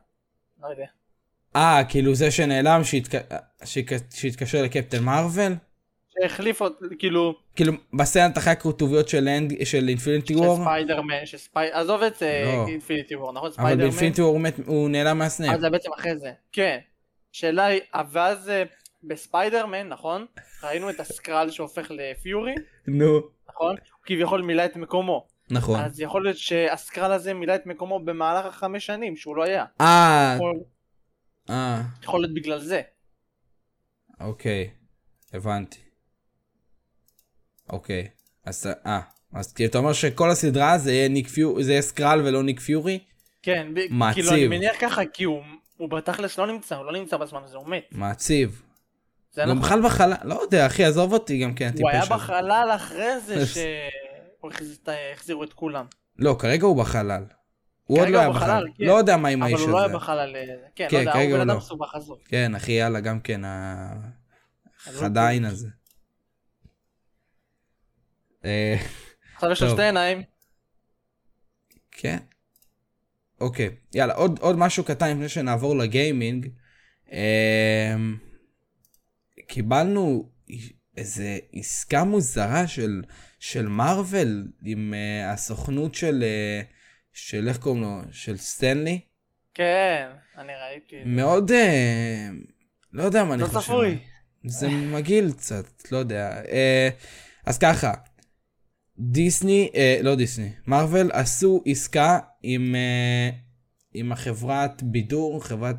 [0.63, 0.86] לא יודע.
[1.56, 3.12] אה, כאילו זה שנעלם שהתק...
[3.65, 5.54] שהתק- שהתקשר לקפטן מרוויל?
[6.21, 9.28] שהחליף אותו, כאילו, כאילו בסצנת אחרי הכתוביות של
[9.63, 10.58] של אינפיניטי וור?
[10.58, 11.60] שספיידרמן, שספי...
[11.71, 12.67] עזוב את לא.
[12.67, 13.47] אינפיניטי וור, נכון?
[13.47, 13.78] אבל ספיידרמן.
[13.82, 15.54] באינפיניטי וור הוא נעלם מהסנאפ.
[15.56, 16.32] אז זה בעצם אחרי זה.
[16.51, 16.78] כן.
[17.32, 18.63] שאלה היא, ואז אה,
[19.04, 20.25] בספיידרמן, נכון?
[20.63, 22.56] ראינו את הסקרל שהופך לפיורי,
[22.88, 23.19] נו.
[23.49, 23.69] נכון?
[23.75, 25.28] הוא כביכול מילא את מקומו.
[25.51, 25.80] נכון.
[25.80, 29.65] אז יכול להיות שהסקרל הזה מילא את מקומו במהלך החמש שנים שהוא לא היה.
[29.82, 30.60] אה, יכול-
[31.49, 32.82] אה, יכול להיות בגלל זה.
[34.19, 34.69] אוקיי.
[35.34, 35.80] הבנתי.
[37.69, 38.08] אוקיי.
[38.45, 38.99] אז אה,
[39.34, 42.60] אז כאילו אתה אומר שכל הסדרה זה יהיה ניק פיורי, זה יהיה סקרל ולא ניק
[42.60, 42.99] פיורי?
[43.43, 44.23] כן, ב- מעציב.
[44.23, 45.41] כאילו אני מניח ככה כי הוא,
[45.78, 47.84] הוא בתכלס לא נמצא, הוא לא נמצא בזמן הזה, הוא מת.
[47.91, 48.62] מעציב.
[49.38, 49.60] גם.
[49.60, 52.10] בכלל בחלל, לא יודע אחי עזוב אותי גם כן הוא היה הזה.
[52.13, 53.45] בחלל אחרי זה
[54.86, 55.86] שהחזירו את כולם.
[56.19, 57.23] לא כרגע הוא בחלל.
[57.84, 58.67] הוא עוד לא היה בחלל.
[58.78, 58.84] כן.
[58.86, 59.95] לא יודע מה עם אבל האיש הוא לא היה הזה.
[59.95, 60.41] בחלל, אה,
[60.75, 61.43] כן, כן, לא יודע, הוא בן לא.
[61.54, 62.17] אדם מסובך עזוב.
[62.25, 65.67] כן אחי יאללה גם כן לא- העין הזה.
[69.36, 69.69] עכשיו יש לו.
[69.69, 70.23] שתי עיניים.
[71.91, 72.17] כן.
[73.41, 76.47] אוקיי, יאללה, עוד, עוד משהו קטן לפני שנעבור לגיימינג.
[77.12, 78.17] אמ,
[79.47, 80.29] קיבלנו
[80.97, 83.01] איזה עסקה מוזרה של,
[83.39, 86.65] של מארוול עם uh, הסוכנות של, uh,
[87.13, 88.01] של איך קוראים לו?
[88.12, 88.99] של סטנלי.
[89.53, 90.95] כן, אני ראיתי.
[91.05, 91.53] מאוד, uh,
[92.93, 93.60] לא יודע מה אני לא חושב.
[93.62, 93.97] צפוי.
[94.45, 96.41] זה מגעיל קצת, לא יודע.
[96.43, 96.49] Uh,
[97.45, 97.93] אז ככה,
[98.99, 103.36] דיסני, uh, לא דיסני, מארוול עשו עסקה עם, uh,
[103.93, 105.75] עם החברת בידור, חברת,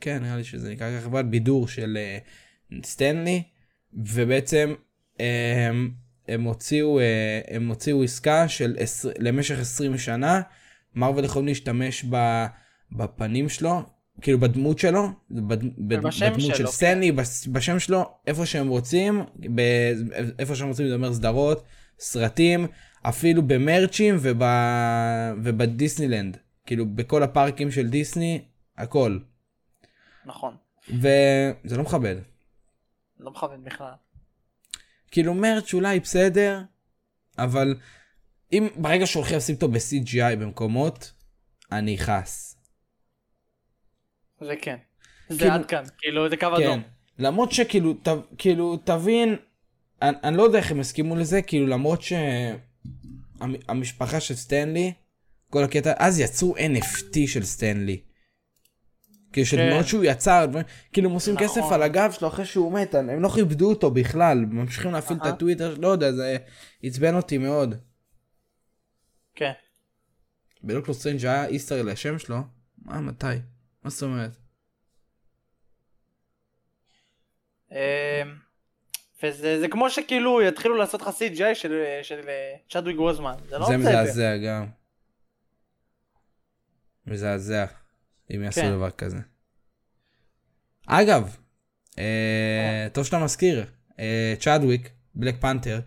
[0.00, 1.98] כן נראה לי שזה נקרא חברת בידור של
[2.72, 3.42] uh, סטנלי,
[3.94, 4.74] ובעצם
[5.16, 5.20] um,
[6.28, 7.02] הם הוציאו, uh,
[7.54, 10.40] הם הוציאו עסקה של עשר, למשך 20 שנה,
[10.94, 12.44] מארוול יכולים להשתמש ב,
[12.92, 13.82] בפנים שלו,
[14.20, 16.66] כאילו בדמות שלו, בד, בדמות של שלו, כן.
[16.66, 19.22] סטנלי, בס- בשם שלו, איפה שהם רוצים,
[19.54, 19.60] ב,
[20.38, 21.64] איפה שהם רוצים, זה אומר סדרות,
[21.98, 22.66] סרטים,
[23.02, 24.42] אפילו במרצ'ים וב,
[25.44, 28.44] ובדיסנילנד, כאילו בכל הפארקים של דיסני,
[28.78, 29.18] הכל.
[30.26, 30.56] נכון.
[30.88, 32.16] וזה לא מכבד.
[33.20, 33.92] לא מכוון בכלל.
[35.10, 36.62] כאילו מרץ' אולי בסדר,
[37.38, 37.74] אבל
[38.52, 41.12] אם ברגע שהולכים לשים אותו ב-CGI במקומות,
[41.72, 42.56] אני אכעס.
[44.40, 44.76] זה כן.
[45.28, 46.62] זה כאילו- עד כאן, כאילו זה קו כן.
[46.62, 46.82] אדום.
[47.18, 49.36] למרות שכאילו, ת, כאילו, תבין,
[50.02, 52.00] אני, אני לא יודע איך הם הסכימו לזה, כאילו למרות
[53.38, 54.92] שהמשפחה של סטנלי,
[55.50, 58.00] כל הקטע, אז יצרו NFT של סטנלי.
[59.32, 59.70] כאילו של כן.
[59.70, 60.46] דמות שהוא יצר,
[60.92, 61.46] כאילו הם עושים נכון.
[61.46, 65.26] כסף על הגב שלו אחרי שהוא מת, הם לא כיבדו אותו בכלל, ממשיכים להפעיל את.
[65.26, 66.36] הטוויטר, לא יודע, זה
[66.82, 67.74] עצבן אותי מאוד.
[69.34, 69.52] כן.
[70.64, 72.36] בדוקטור סטרנג' היה Easter לשם שלו?
[72.78, 73.26] מה, מתי?
[73.84, 74.36] מה זאת אומרת?
[79.22, 82.20] וזה זה כמו שכאילו יתחילו לעשות לך CGI של של
[82.70, 83.34] צ'אדוויק בוזמן.
[83.48, 83.76] זה לא זה.
[83.76, 84.66] מזעזע גם.
[87.06, 87.66] מזעזע,
[88.34, 88.70] אם יעשו כן.
[88.70, 89.18] דבר כזה.
[90.86, 91.36] אגב,
[91.98, 93.64] אה, טוב שאתה מזכיר,
[93.98, 95.80] אה, צ'אדוויק, בלק פנתר,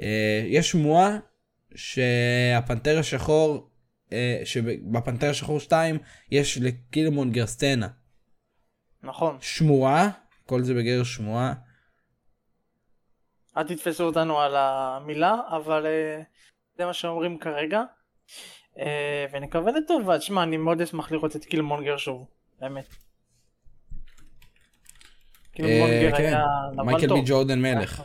[0.00, 1.18] אה, יש שמועה
[1.74, 3.70] שהפנתר השחור,
[4.12, 5.98] אה, שבפנתר השחור 2
[6.30, 7.88] יש לקילמונגר סצנה.
[9.02, 9.38] נכון.
[9.40, 10.10] שמועה,
[10.46, 11.54] כל זה בגדר שמועה.
[13.60, 16.22] אל תתפסו אותנו על המילה, אבל אה,
[16.76, 17.82] זה מה שאומרים כרגע.
[18.78, 20.18] אה, ונקווה לטובה.
[20.18, 22.26] תשמע, אני מאוד אשמח לראות את קילמונגר שוב.
[22.60, 22.94] באמת.
[25.52, 26.24] קילמונגר כן.
[26.24, 26.44] היה
[26.84, 27.14] מייקל.
[27.14, 28.02] בי ג'ורדן מלך.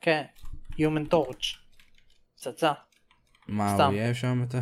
[0.00, 0.24] כן.
[0.72, 1.56] Human Torch.
[2.34, 2.72] פצצה.
[3.48, 3.84] מה.
[3.84, 4.58] הוא יהיה שם אתה?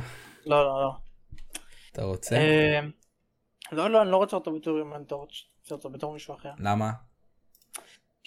[0.47, 0.93] לא, לא, לא.
[1.93, 2.37] אתה רוצה?
[2.37, 2.81] אה,
[3.73, 5.35] לא, לא, אני לא רוצה אותו בתור Human Torch.
[5.61, 6.53] רוצה אותו בתור מישהו אחר.
[6.59, 6.91] למה?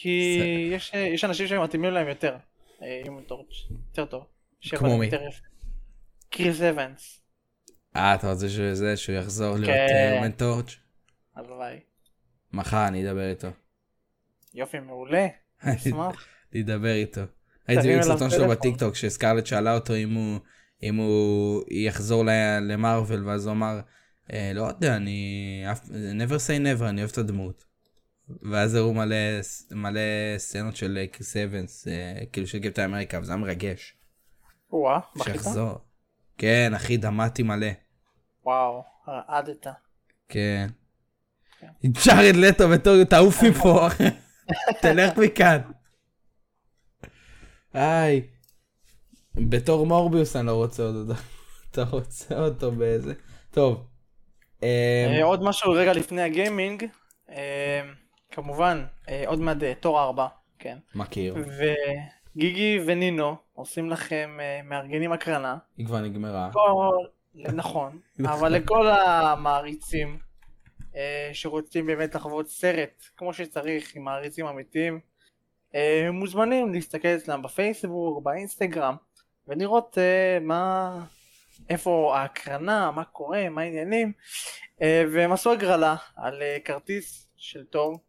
[0.04, 2.36] כי יש, אה, יש אנשים שמתאימים להם יותר.
[2.82, 3.74] אה, Human Torch.
[3.88, 4.26] יותר טוב.
[4.70, 5.30] כמו להיות מי?
[6.30, 7.22] קריס אבנס.
[7.96, 10.14] אה, אתה רוצה שזה, שהוא יחזור להיות כן.
[10.18, 10.76] יומן טורץ'?
[11.36, 11.80] הלוואי.
[12.54, 13.48] מחר אני אדבר איתו.
[14.54, 15.28] יופי, מעולה.
[15.60, 16.28] אשמח.
[16.60, 17.22] אדבר איתו.
[17.68, 18.48] ראיתי עליו סרטון שלו.
[18.48, 20.40] בטיקטוק שסקרלט שאלה אותו אם הוא,
[20.84, 22.24] אם הוא יחזור
[22.62, 23.80] למרוויל ואז הוא אמר,
[24.34, 25.64] "אה, לא יודע, אני
[25.94, 27.73] never say never, אני אוהב את הדמות.
[28.42, 29.16] ואז הראו מלא,
[29.72, 30.02] מלא
[30.38, 33.96] סצנות של קריס אבנס, אה, כאילו של קפטן אמריקה, וזה היה מרגש.
[34.72, 35.34] וואה, בכית?
[35.34, 35.78] שיחזור.
[36.38, 37.68] כן, אחי, דמעתי מלא.
[38.46, 39.68] וואו, רעדת.
[40.30, 40.68] כן.
[41.86, 43.88] ג'ארד לטו בתור תעוף מפה.
[44.82, 45.62] תלך מכאן.
[47.74, 48.22] היי.
[49.36, 51.14] בתור מורביוס אני לא רוצה אותו.
[51.72, 53.14] אתה רוצה אותו באיזה...
[53.52, 53.88] טוב.
[54.64, 56.86] אה, אה, עוד משהו רגע לפני הגיימינג,
[58.34, 60.28] כמובן, אה, עוד מעט אה, תור 4,
[60.60, 60.78] כן.
[60.96, 61.36] מכיר.
[62.36, 65.58] וגיגי ונינו עושים לכם, אה, מארגנים הקרנה.
[65.78, 66.50] היא כבר נגמרה.
[66.54, 67.06] כל-
[67.54, 70.20] נכון, אבל לכל המעריצים
[71.34, 75.00] שרוצים באמת לחוות סרט כמו שצריך עם מעריצים אמיתיים,
[76.12, 78.96] מוזמנים להסתכל אצלם בפייסבוק, באינסטגרם,
[79.48, 79.98] ולראות
[80.42, 80.96] מה,
[81.70, 84.12] איפה ההקרנה, מה קורה, מה העניינים,
[84.82, 88.00] והם עשו הגרלה על כרטיס של תור,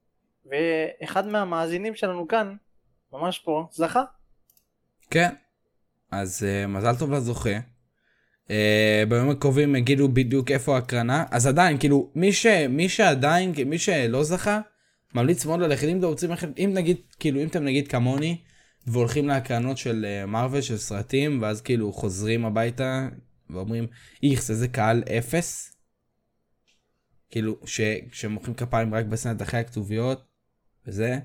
[0.46, 2.56] ואחד מהמאזינים שלנו כאן,
[3.12, 4.02] ממש פה, זכה.
[5.10, 5.34] כן.
[6.10, 7.58] אז uh, מזל טוב לזוכה.
[8.44, 8.50] Uh,
[9.08, 11.24] בימים הקרובים יגידו בדיוק איפה ההקרנה.
[11.30, 14.60] אז עדיין, כאילו, מי, ש, מי שעדיין, מי שלא זכה,
[15.14, 15.88] ממליץ מאוד ללכת.
[15.88, 18.40] אם אתם רוצים ללכת, אם נגיד, כאילו, אם אתם נגיד כמוני,
[18.86, 23.08] והולכים להקרנות של מארוול, של סרטים, ואז כאילו חוזרים הביתה,
[23.50, 23.86] ואומרים,
[24.22, 25.76] איכס, איזה קהל אפס.
[27.30, 27.80] כאילו, ש,
[28.12, 30.33] שמוחאים כפיים רק בסצנת אחרי הכתוביות,
[30.86, 31.18] וזה.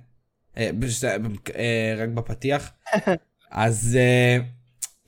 [0.57, 2.71] אה, בש- אה, רק בפתיח.
[3.51, 4.37] אז אה,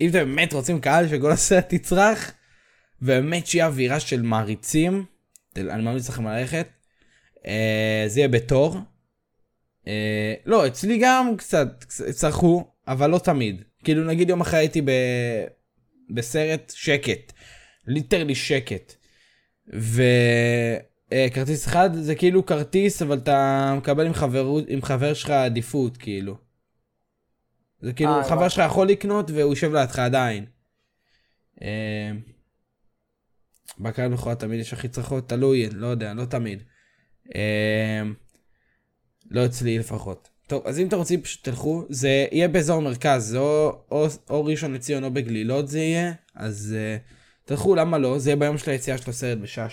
[0.02, 2.32] אם אתם באמת רוצים קהל שכל הסרט תצרח,
[3.02, 5.06] ובאמת שיהיה אווירה של מעריצים,
[5.56, 6.68] אני ממליץ לכם ללכת,
[7.46, 8.78] אה, זה יהיה בתור.
[9.88, 13.62] אה, לא, אצלי גם קצת צרחו, אבל לא תמיד.
[13.84, 14.92] כאילו נגיד יום אחרי הייתי ב...
[16.10, 17.34] בסרט שקט,
[17.88, 18.94] ליטרלי שקט.
[21.14, 26.38] וכרטיס אחד זה כאילו כרטיס, אבל אתה מקבל עם, חברות, עם חבר שלך עדיפות, כאילו.
[27.82, 28.50] זה כאילו, אה, חבר הבנתי.
[28.50, 30.46] שלך יכול לקנות והוא יושב לידך עדיין.
[31.62, 32.12] אה,
[33.80, 36.64] בקהל בכורה תמיד יש הכי צרחות, תלוי, לא יודע, לא תמיד.
[37.36, 38.02] אה,
[39.32, 40.30] לא אצלי לפחות.
[40.48, 44.46] טוב, אז אם אתם רוצים פשוט תלכו, זה יהיה באזור מרכז, זה או, או, או
[44.46, 48.20] ראשון לציון או בגלילות זה יהיה, אז uh, תלכו, למה לא?
[48.20, 49.68] זה יהיה ביום של היציאה של הסרט בשעה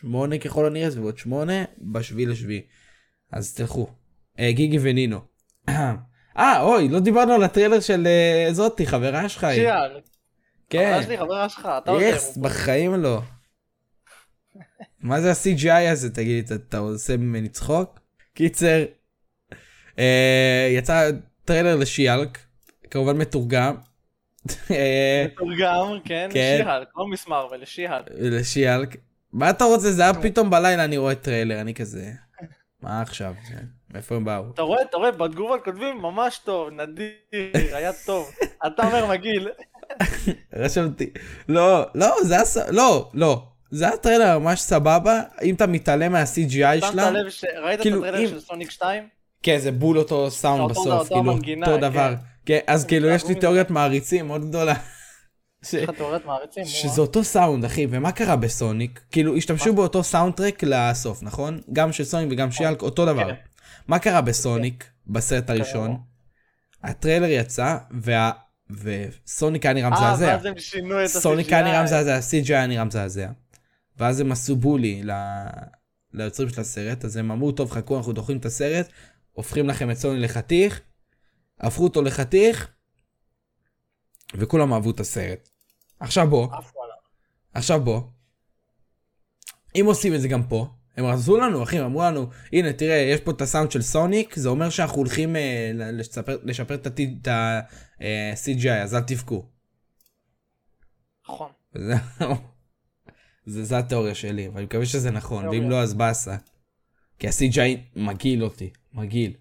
[0.00, 2.62] שמונה ככל הנראה, בעוד שמונה, בשביעי לשביעי.
[3.32, 3.86] אז תלכו.
[4.36, 5.20] Uh, גיגי ונינו.
[6.38, 8.06] אה, אוי, לא דיברנו על הטריילר של
[8.48, 9.46] uh, זאתי, חברה שלך.
[9.54, 10.00] שי האלק,
[10.70, 10.90] כן.
[10.92, 12.04] חברה שלי, חברה שלך, אתה יותר.
[12.16, 13.20] yes, בחיים לא.
[15.00, 18.00] מה זה ה-CGI הזה, תגיד לי, אתה- עושה ממני צחוק?
[18.34, 18.84] קיצר,
[19.98, 21.10] אה, יצא
[21.44, 22.38] טריילר לשי האלק,
[22.90, 23.76] כמובן מתורגם.
[24.70, 26.58] אה, מתורגם, כן, כן.
[26.60, 28.02] לשי האלק, כמו מיס מרוויל, לשי האלק.
[28.10, 28.96] לשי האלק.
[29.32, 29.92] מה אתה רוצה?
[29.92, 32.10] זה היה פתאום בלילה, אני רואה טריילר, אני כזה...
[32.82, 33.34] מה עכשיו?
[33.94, 34.44] מאיפה הם באו?
[34.54, 37.12] אתה רואה, אתה רואה, בתגובות כותבים ממש טוב, נדיר,
[37.52, 38.30] היה טוב.
[38.66, 39.48] אתה אומר מגעיל.
[40.54, 41.10] רשמתי.
[41.48, 42.44] לא, לא, זה היה...
[42.44, 43.42] ס- לא, לא.
[43.70, 47.10] זה היה טריילר ממש סבבה, אם אתה מתעלם מה-CGI שמת שלה.
[47.10, 47.44] לב ש...
[47.64, 49.08] ראית את כאילו, הטריילר של סוניק 2?
[49.42, 51.80] כן, זה בול אותו סאונד בסוף, כאילו, אותו כן.
[51.80, 52.14] דבר.
[52.46, 54.74] כן, אז כאילו יש לי תיאוריית מעריצים מאוד גדולה.
[55.70, 56.64] ש- יש לך תיאוריית מעריצים?
[56.64, 59.00] שזה אותו סאונד, אחי, ומה קרה בסוניק?
[59.10, 61.60] כאילו, השתמשו באותו soundtrack לסוף, נכון?
[61.72, 63.24] גם של סוניק וגם של שי האלק, אותו דבר.
[63.28, 63.34] כן.
[63.88, 65.96] מה קרה בסוניק, בסרט הראשון?
[66.82, 68.30] הטריילר יצא, וה-
[68.70, 70.26] וסוניק היה נראה אה, מזעזע.
[70.26, 71.20] ואז הם שינו את ה-CGI.
[71.20, 73.28] סוניק היה נראה מזעזע, CGI היה נראה מזעזע.
[73.98, 75.10] ואז הם עשו bully ל-
[76.12, 78.88] ליוצרים של הסרט, אז הם אמרו, טוב, חכו, אנחנו דוחים את הסרט,
[79.32, 80.80] הופכים לכם את סוני לחתיך,
[81.60, 82.68] הפכו אותו לחתיך,
[84.34, 85.48] וכולם אהבו את הסרט.
[86.00, 86.48] עכשיו בוא.
[87.54, 88.00] עכשיו בוא,
[89.80, 92.96] אם עושים את זה גם פה, הם רזו לנו, אחי, הם אמרו לנו, הנה, תראה,
[92.96, 96.86] יש פה את הסאונד של סוניק, זה אומר שאנחנו הולכים אה, לשפר, לשפר את
[97.26, 99.44] ה-CGI, אז אל תבכו.
[101.24, 101.50] נכון.
[101.74, 101.94] זה,
[103.64, 105.70] זה התיאוריה שלי, ואני מקווה שזה נכון, ואם תיאוריה.
[105.70, 106.36] לא אז באסה.
[107.18, 109.34] כי ה-CGI מגעיל אותי, מגעיל.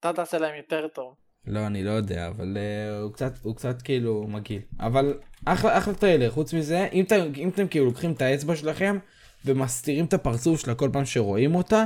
[0.00, 1.14] אתה תעשה להם יותר טוב.
[1.46, 4.62] לא, אני לא יודע, אבל uh, הוא, קצת, הוא קצת כאילו מגעיל.
[4.80, 8.98] אבל אחלה, אחלה טריילר, חוץ מזה, אם, אתם, אם אתם כאילו לוקחים את האצבע שלכם
[9.44, 11.84] ומסתירים את הפרצוף שלה כל פעם שרואים אותה,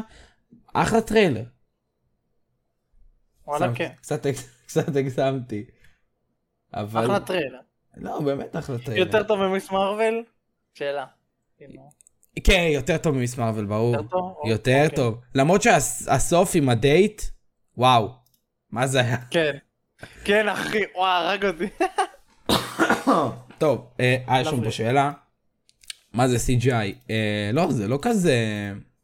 [0.74, 1.44] אחלה טריילר.
[3.46, 3.88] וואלה כן.
[4.00, 4.26] קצת,
[4.66, 5.64] קצת הגזמתי.
[6.74, 7.04] אבל...
[7.04, 7.60] אחלה טריילר.
[7.96, 9.06] לא, באמת אחלה טריילר.
[9.06, 10.24] יותר טוב ממיס מרוויל?
[10.74, 11.06] שאלה.
[12.44, 13.94] כן, יותר טוב ממיס מרוויל, ברור.
[13.94, 14.36] יותר טוב?
[14.46, 14.96] יותר אוקיי.
[14.96, 15.20] טוב.
[15.34, 17.22] למרות שהסוף עם הדייט,
[17.76, 18.10] וואו,
[18.70, 19.16] מה זה היה?
[19.30, 19.56] כן.
[20.24, 21.66] כן אחי, וואי, הרג אותי.
[23.58, 24.70] טוב, אה, יש לנו פה.
[24.70, 25.12] שאלה.
[26.12, 27.10] מה זה CGI?
[27.10, 28.36] אה, לא, זה לא כזה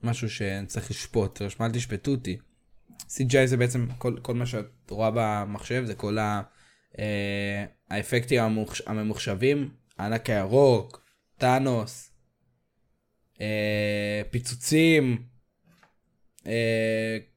[0.03, 2.38] משהו שצריך לשפוט, אל תשפטו אותי.
[3.09, 6.42] CGI זה בעצם כל, כל מה שאת רואה במחשב, זה כל ה,
[6.98, 11.05] אה, האפקטים הממוחש, הממוחשבים, הענק הירוק,
[11.38, 12.11] טאנוס,
[13.40, 15.22] אה, פיצוצים,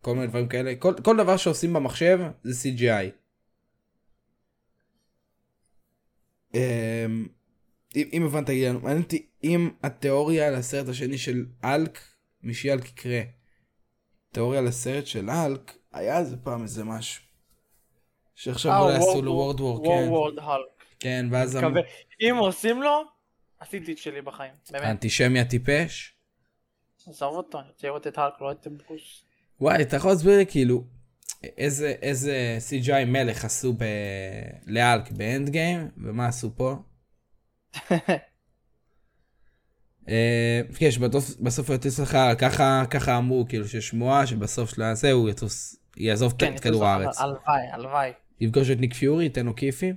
[0.01, 0.75] כל מיני דברים כאלה.
[0.75, 3.11] כל, כל דבר שעושים במחשב זה CGI.
[6.53, 7.27] אמ,
[7.95, 11.99] אם אם הבנת, לנו, מעניין אותי אם התיאוריה לסרט השני של אלק,
[12.43, 13.21] משיאלק יקרה.
[14.31, 17.23] תיאוריה לסרט של אלק, היה איזה פעם איזה משהו.
[18.35, 20.09] שעכשיו אה, אולי עשו לו וורד וור, War כן.
[20.11, 20.83] World Hulk.
[20.99, 21.57] כן, ואז.
[22.21, 23.03] אם עושים לו,
[23.59, 24.53] עשיתי את שלי בחיים.
[24.71, 24.83] באמת.
[24.83, 26.16] האנטישמי הטיפש.
[27.07, 29.23] עזוב אותו, אני רוצה לראות את האלק, לא את ברוס.
[29.61, 30.83] וואי, אתה יכול להסביר לי כאילו,
[31.43, 33.83] איזה, איזה CGI מלך עשו ב...
[34.65, 36.75] לאלק באנד גיים, ומה עשו פה?
[40.09, 45.29] אה, כן, שבסוף הוא יטוס לך, ככה, ככה אמרו, כאילו ששמועה שבסוף של הזה הוא
[45.29, 47.21] יטוס, יעזוב כן, את כדור הארץ.
[47.21, 48.11] הלוואי, הלוואי.
[48.39, 49.95] יפגוש את ניק פיורי, ייתן לו כיפים.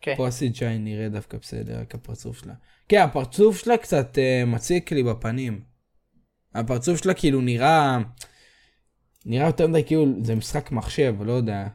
[0.00, 0.14] כן.
[0.16, 2.54] פה ה-CGI נראה דווקא בסדר, רק הפרצוף שלה.
[2.88, 5.60] כן, הפרצוף שלה קצת אה, מציק לי בפנים.
[6.54, 7.98] הפרצוף שלה כאילו נראה...
[9.26, 11.66] נראה יותר מדי כאילו זה משחק מחשב, לא יודע.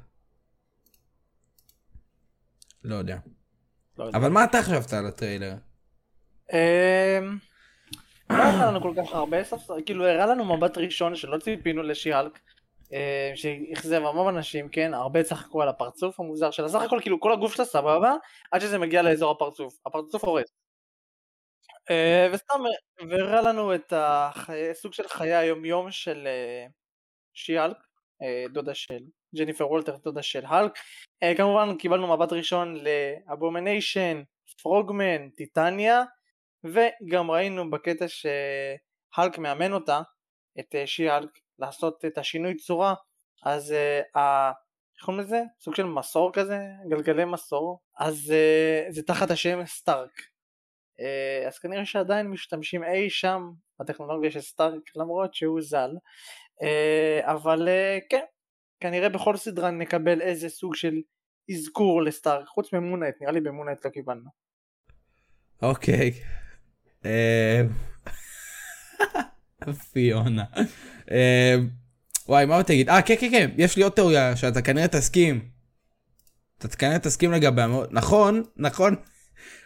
[2.83, 3.17] לא יודע.
[3.97, 4.17] לא יודע.
[4.17, 5.53] אבל מה אתה חשבת על הטריילר?
[6.53, 7.37] אמ,
[8.29, 11.83] לא הראה לנו כל כך הרבה סוף סוף, כאילו הראה לנו מבט ראשון שלא ציפינו
[11.83, 12.39] לשיאלק,
[12.93, 17.33] אה, שאכזב המון אנשים, כן, הרבה צחקו על הפרצוף המוזר שלה, סך הכל כאילו כל
[17.33, 18.15] הגוף שלה סבבה,
[18.51, 20.60] עד שזה מגיע לאזור הפרצוף, הפרצוף הורס.
[21.89, 22.61] אה, וסתם,
[23.09, 26.65] והראה לנו את הסוג של חיי היומיום של אה,
[27.33, 27.77] שי האלק,
[28.21, 28.99] אה, דודה של
[29.37, 30.71] ג'ניפר וולטר, דודה של האלק,
[31.23, 32.77] אה, כמובן קיבלנו מבט ראשון
[33.27, 34.23] לאבומניישן,
[34.61, 36.03] פרוגמן, טיטניה,
[36.63, 40.01] וגם ראינו בקטע שהאלק מאמן אותה,
[40.59, 42.93] את אה, שי הלק, לעשות את השינוי צורה,
[43.45, 43.75] אז.
[44.97, 45.41] איך קוראים לזה?
[45.61, 48.33] סוג של מסור כזה, גלגלי מסור, אז
[48.89, 50.30] זה תחת השם סטארק.
[51.01, 55.91] Uh, אז כנראה שעדיין משתמשים אי שם בטכנולוגיה של סטארק למרות שהוא ז"ל,
[56.61, 58.23] uh, אבל uh, כן,
[58.79, 60.95] כנראה בכל סדרה נקבל איזה סוג של
[61.51, 64.29] אזכור לסטארק, חוץ ממון נייט, נראה לי במון נייט לא קיבלנו.
[65.61, 66.11] אוקיי.
[67.05, 67.61] אה,
[69.91, 70.43] פיונה.
[71.11, 71.55] אה,
[72.27, 72.89] וואי, מה תגיד?
[72.89, 75.49] אה, כן, כן, כן, יש לי עוד תיאוריה שאתה כנראה תסכים.
[76.57, 77.67] אתה כנראה תסכים לגביה.
[77.91, 78.95] נכון, נכון.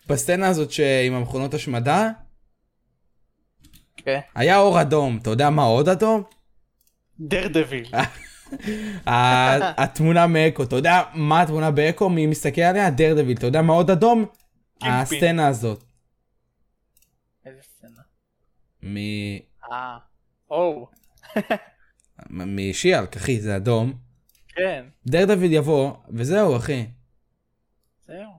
[0.08, 2.10] בסצנה הזאת שעם המכונות השמדה,
[3.98, 4.20] כן.
[4.36, 5.18] היה אור אדום.
[5.22, 6.24] אתה יודע מה עוד אדום?
[7.20, 7.92] דר דביל.
[9.78, 10.64] התמונה מאקו.
[10.64, 12.10] אתה יודע מה התמונה באקו?
[12.10, 12.90] מי מסתכל עליה?
[12.90, 13.38] דרדוויל.
[13.38, 14.26] אתה יודע מה עוד אדום?
[14.82, 15.84] הסצנה הזאת.
[17.46, 18.02] איזה סצנה.
[18.84, 18.98] מ...
[19.72, 19.98] אה.
[20.52, 20.88] או.
[22.30, 23.94] משי האלק, אחי, זה אדום.
[24.48, 24.86] כן.
[25.08, 26.86] דרדוויל יבוא, וזהו, אחי.
[28.08, 28.35] זהו.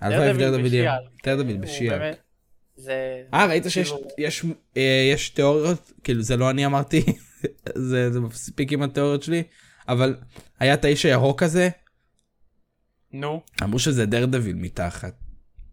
[0.00, 0.96] הלוואי ודרדוויל יהיה.
[1.24, 1.56] דרדוויל.
[1.90, 2.18] באמת-
[2.76, 3.22] זה...
[3.34, 4.44] אה, ראית שיש כאילו- יש,
[4.76, 7.04] אה, יש תיאוריות, כאילו זה לא אני אמרתי,
[7.90, 9.42] זה זה מספיק עם התיאוריות שלי,
[9.88, 10.16] אבל
[10.60, 11.68] היה את האיש הירוק הזה,
[13.12, 13.42] נו.
[13.62, 15.14] אמרו שזה דרדוויל מתחת.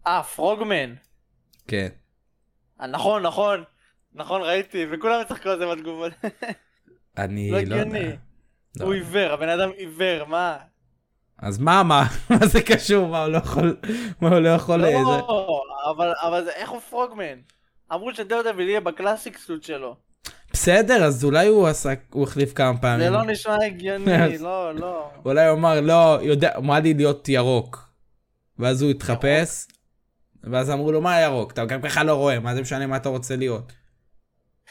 [0.06, 0.94] אה, פרוגמן.
[1.68, 1.88] כן.
[2.80, 3.64] אה, נכון, נכון.
[4.14, 6.12] נכון, ראיתי, וכולם צחקו על זה בתגובות.
[7.18, 8.00] אני לא לא יודע.
[8.80, 8.94] לא הוא.
[8.94, 10.56] עיוור, הבן אדם עיוור, מה?
[11.38, 13.76] אז מה, מה, מה זה קשור, מה הוא לא יכול,
[14.20, 15.60] מה הוא לא יכול, אה, זה- לא,
[15.96, 17.38] אבל אבל זה- איך הוא פרוגמן?
[17.92, 19.96] אמרו שדרדוויל יהיה ב classic suit שלו.
[20.52, 22.98] בסדר, אז אולי הוא עשה, הוא החליף כמה פעמים.
[23.06, 25.10] זה לא נשמע הגיוני, לא, לא.
[25.24, 27.86] אולי הוא אמר, לא, יודע, מה לי להיות ירוק.
[28.58, 29.66] ואז הוא התחפש,
[30.44, 31.52] ואז אמרו לו, מה ירוק?
[31.52, 33.72] אתה גם ככה לא רואה, מה זה משנה מה אתה רוצה להיות?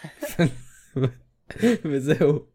[1.91, 2.54] וזהו.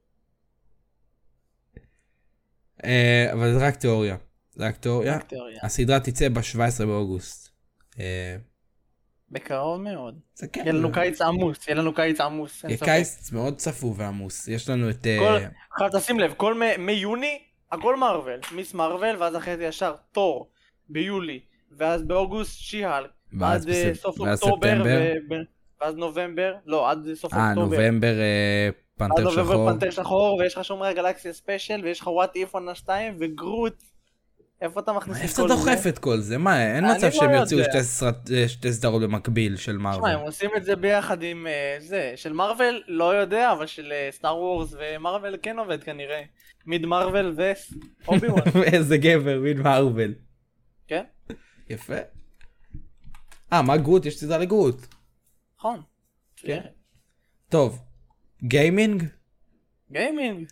[2.85, 4.17] אה, אבל זה רק תיאוריה.
[4.55, 5.17] זה רק תיאוריה.
[5.17, 5.59] רק תיאוריה.
[5.63, 7.49] הסדרה תצא ב-17 באוגוסט.
[8.01, 8.37] אה,
[9.31, 10.19] בקרוב מאוד.
[10.35, 10.61] זה כן.
[10.61, 12.65] יהיה לנו קיץ עמוס, יהיה לנו קיץ עמוס.
[12.65, 12.77] יהיה.
[12.79, 14.49] קיץ מאוד צפוף ועמוס.
[14.49, 15.07] יש לנו את...
[15.07, 15.39] אה,
[15.69, 17.39] כל- תשים לב, כל, מיוני,
[17.73, 18.41] הכל מארוול.
[18.53, 20.51] מיס מארוול, ואז אחרי זה ישר תור,
[20.89, 21.41] ביולי,
[21.79, 23.11] ואז באוגוסט שיהלק.
[23.39, 24.83] ואז עד בספ- סוף אוקטובר,
[25.81, 27.55] ואז נובמבר, לא, עד סוף אוקטובר.
[27.55, 28.75] נובמבר אה, עד
[29.09, 29.71] פנתר שחור.
[29.73, 33.83] פנתר שחור, ויש לך שומרי הגלקסיה special, ויש לך What If עונה 2, וגרוט.
[34.61, 35.71] איפה אתה מכניס את איפה כל אתה זה?
[35.71, 36.39] דוחף את כל זה?
[36.39, 37.65] מה, אין מצב לא שהם יוציאו.
[37.65, 37.79] שתי
[38.35, 40.27] אה, שתי סדרות במקביל של תשמע, הם מארוול.
[40.27, 44.75] עושים את זה ביחד עם אה, זה, של מארוול, לא יודע, אבל של סטאר וורס
[44.79, 46.23] ומארוול כן עובד כנראה.
[46.67, 50.15] מיס מארוול ואובי וואן, איזה גבר, מין מארוול.
[50.89, 51.05] כן?
[51.71, 51.97] יפה.
[53.53, 54.07] אה, מה גרוט?
[54.07, 54.87] יש סדרה לגרוט.
[55.59, 55.83] נכון.
[56.37, 56.61] כן.
[57.49, 57.79] טוב,
[58.45, 59.05] גיימינג?
[59.93, 60.47] גיימינג.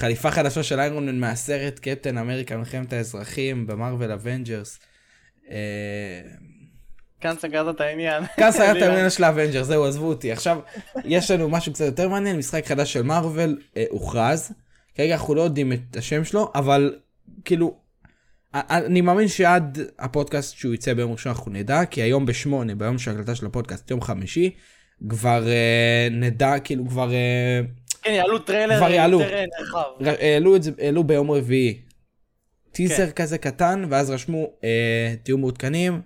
[0.00, 4.78] חליפה חדשה של איירון מן מהסרט קפטן אמריקה מלחמת האזרחים במרוויל אבנג'רס.
[5.50, 5.56] אה,
[7.20, 8.24] כאן סגרת את העניין.
[8.36, 8.88] כאן סגרת לירן.
[8.88, 10.32] העניין של האבנג'ר, זהו, עזבו אותי.
[10.32, 10.58] עכשיו,
[11.04, 14.52] יש לנו משהו קצת יותר מעניין, משחק חדש של מארוול אה, הוכרז,
[14.94, 16.98] כרגע אנחנו לא יודעים את השם שלו, אבל
[17.44, 17.81] כאילו,
[18.54, 23.10] אני מאמין שעד הפודקאסט שהוא יצא ביום ראשון אנחנו נדע, כי היום בשמונה, ביום של
[23.10, 24.50] ההקלטה של הפודקאסט, יום חמישי,
[25.08, 27.60] כבר אה, נדע, כאילו כבר אה,
[28.02, 29.20] כן, יעלו טריילר כבר יעלו.
[30.00, 31.80] העלו את זה, העלו ביום רביעי.
[32.72, 33.12] טיזר כן.
[33.12, 36.00] כזה קטן, ואז רשמו, אה, תהיו מעודכנים,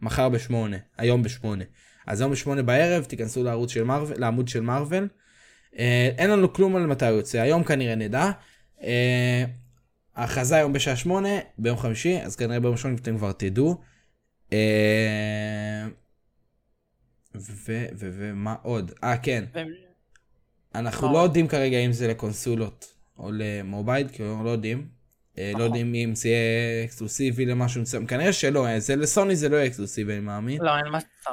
[0.00, 1.64] מחר בשמונה, היום בשמונה.
[2.06, 5.08] אז היום בשמונה בערב, תיכנסו לערוץ של מארוול, לעמוד של מארוול.
[5.78, 8.30] אה, אין לנו כלום על מתי הוא יוצא, היום כנראה נדע.
[8.82, 9.44] אה,
[10.16, 13.80] ההכרזה היום בשעה שמונה, ביום חמישי, אז כנראה ביום ראשון אתם כבר תדעו.
[14.52, 15.86] אה,
[17.98, 18.92] ומה עוד?
[19.04, 19.44] אה, כן.
[20.74, 21.18] אנחנו לא?
[21.18, 24.86] יודעים כרגע אם זה לקונסולות או למובייל, כי אנחנו לא יודעים.
[25.38, 25.66] אה, לא נכון.
[25.66, 29.66] יודעים אם זה יהיה אקסקלוסיבי למשהו מסוים, כנראה שלא, אה, זה לסוני זה לא יהיה
[29.66, 30.60] אקסקלוסיבי אני מאמין.
[30.60, 31.32] לא, אין מצב.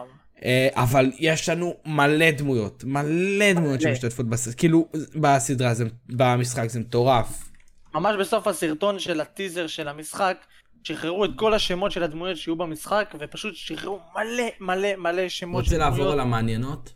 [0.72, 3.82] אבל יש לנו מלא דמויות, מלא דמויות.
[3.82, 5.74] שמשתתפות בסדרה, כאילו בסדרה,
[6.10, 7.49] במשחק זה מטורף.
[7.94, 10.46] ממש בסוף הסרטון של הטיזר של המשחק,
[10.84, 15.76] שחררו את כל השמות של הדמויות שיהיו במשחק, ופשוט שחררו מלא מלא מלא שמות רוצה
[15.76, 16.14] של לעבור דמויות.
[16.14, 16.94] על המעניינות?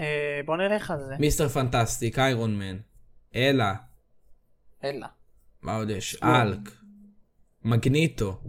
[0.00, 1.14] אה, בוא נלך על זה.
[1.18, 2.76] מיסטר פנטסטיק, איירון מן,
[3.34, 3.74] אלה,
[4.84, 5.06] אלא.
[5.62, 6.16] מה עוד יש?
[6.22, 6.70] אלק,
[7.64, 8.40] מגניטו.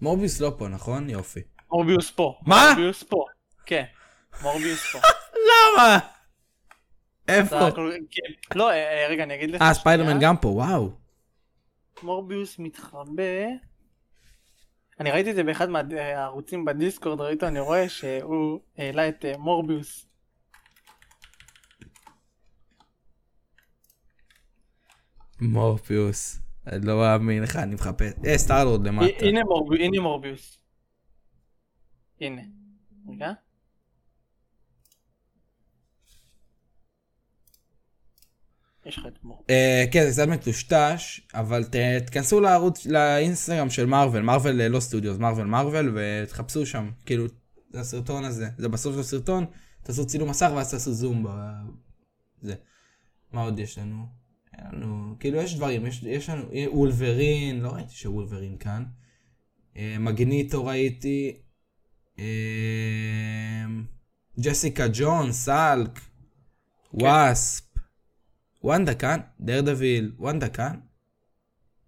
[0.00, 1.10] מורביוס לא פה, נכון?
[1.10, 1.40] יופי.
[1.70, 2.38] מורביוס פה.
[2.46, 2.64] מה?
[2.68, 3.24] מורביוס פה.
[3.66, 3.84] כן.
[4.42, 4.98] מורביוס פה.
[5.48, 5.98] למה?
[7.28, 7.70] איפה?
[7.74, 8.58] כל- כן.
[8.58, 9.62] לא, אה, אה, רגע, אני אגיד לך.
[9.62, 10.18] אה, ספיידרמן.
[10.20, 10.90] גם פה, וואו.
[12.02, 13.22] מורביוס מתחבא.
[15.00, 20.06] אני ראיתי את זה באחד מהערוצים בדיסקורד, ראית, אני רואה שהוא העלה את אה, מורביוס.
[25.40, 26.38] מורביוס.
[26.66, 28.12] אני לא מאמין לך, אני מחפש.
[28.26, 29.06] אה, סטארלורד למטה.
[29.80, 30.58] הנה מורביוס.
[32.20, 32.42] הנה.
[33.08, 33.32] רגע.
[38.86, 39.50] יש לך את מורביוס.
[39.50, 41.64] אה, כן, זה קצת מטושטש, אבל
[42.06, 47.26] תכנסו לערוץ, לאינסטגרם של מארוול, מארוול אה, לא סטודיוס, מארוול מארוול, ותחפשו שם, כאילו,
[47.70, 48.48] זה הסרטון הזה.
[48.58, 49.44] זה בסוף של הסרטון,
[49.82, 51.28] תעשו צילום מסך ואז תעשו זום ב...
[52.42, 52.54] זה.
[53.32, 54.06] מה עוד יש לנו?
[54.58, 58.84] אין לנו, כאילו יש דברים, יש, יש לנו, אה, וולברין, לא ראיתי שוולברין כאן.
[59.76, 61.36] אה, מגניטו ראיתי.
[62.18, 62.24] אה,
[64.40, 66.00] ג'סיקה ג'ונס, האלק,
[66.94, 67.71] וואספ.
[68.64, 70.80] וונדה כאן, דרדוויל, וונדה כאן.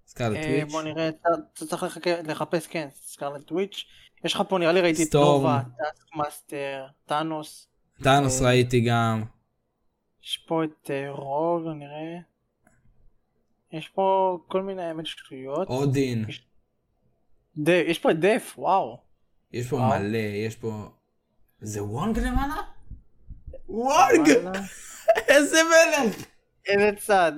[0.07, 0.73] סקארלט אה, וויץ'.
[0.73, 3.85] בוא נראה, אתה צריך לחפש, כן, סקארלט וויץ'.
[4.25, 5.43] יש לך פה, נראה לי ראיתי את סטורם.
[5.43, 7.69] נובה, טאסק מאסטר, טאנוס.
[8.03, 9.25] טאנוס אה, ראיתי גם.
[10.23, 12.19] יש פה את אה, רוג, נראה.
[13.73, 15.69] יש פה כל מיני האמת שטויות.
[15.69, 16.25] אודין.
[17.59, 19.01] ד- יש פה את דף, וואו.
[19.53, 19.99] יש פה וואו.
[20.01, 20.89] מלא, יש פה...
[21.61, 22.55] זה וונג למעלה?
[23.69, 24.29] וונג!
[25.29, 26.25] איזה מלך!
[26.67, 27.33] איזה צד.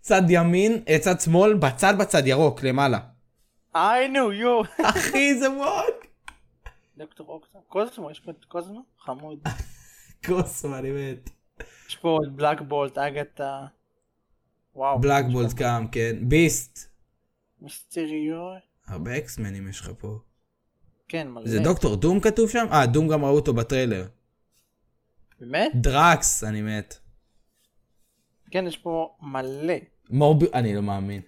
[0.00, 2.98] צד ימין, אה, צד שמאל, בצד בצד ירוק למעלה.
[3.74, 4.62] היינו, יו.
[4.90, 6.06] אחי זה וונג!
[6.96, 7.58] דוקטור אוקטה.
[7.68, 8.84] קוזמו, יש פה את קוזמו?
[8.98, 9.38] חמוד.
[10.26, 11.30] קוסם, אני מת.
[11.88, 13.66] יש פה את בלק בולט, אגתה.
[14.74, 15.00] וואו.
[15.00, 16.16] בלקבולט גם, כן.
[16.20, 16.78] ביסט.
[17.60, 18.54] מיסטריו.
[18.86, 20.18] הרבה אקסמנים יש לך פה.
[21.08, 21.46] כן, מלא.
[21.48, 22.66] זה דוקטור דום כתוב שם?
[22.72, 24.06] אה, דום גם ראו אותו בטריילר.
[25.40, 25.72] באמת?
[25.74, 26.98] דראקס, אני מת.
[28.56, 29.74] כן, יש פה מלא.
[30.10, 30.46] מורבי...
[30.54, 31.22] אני לא מאמין.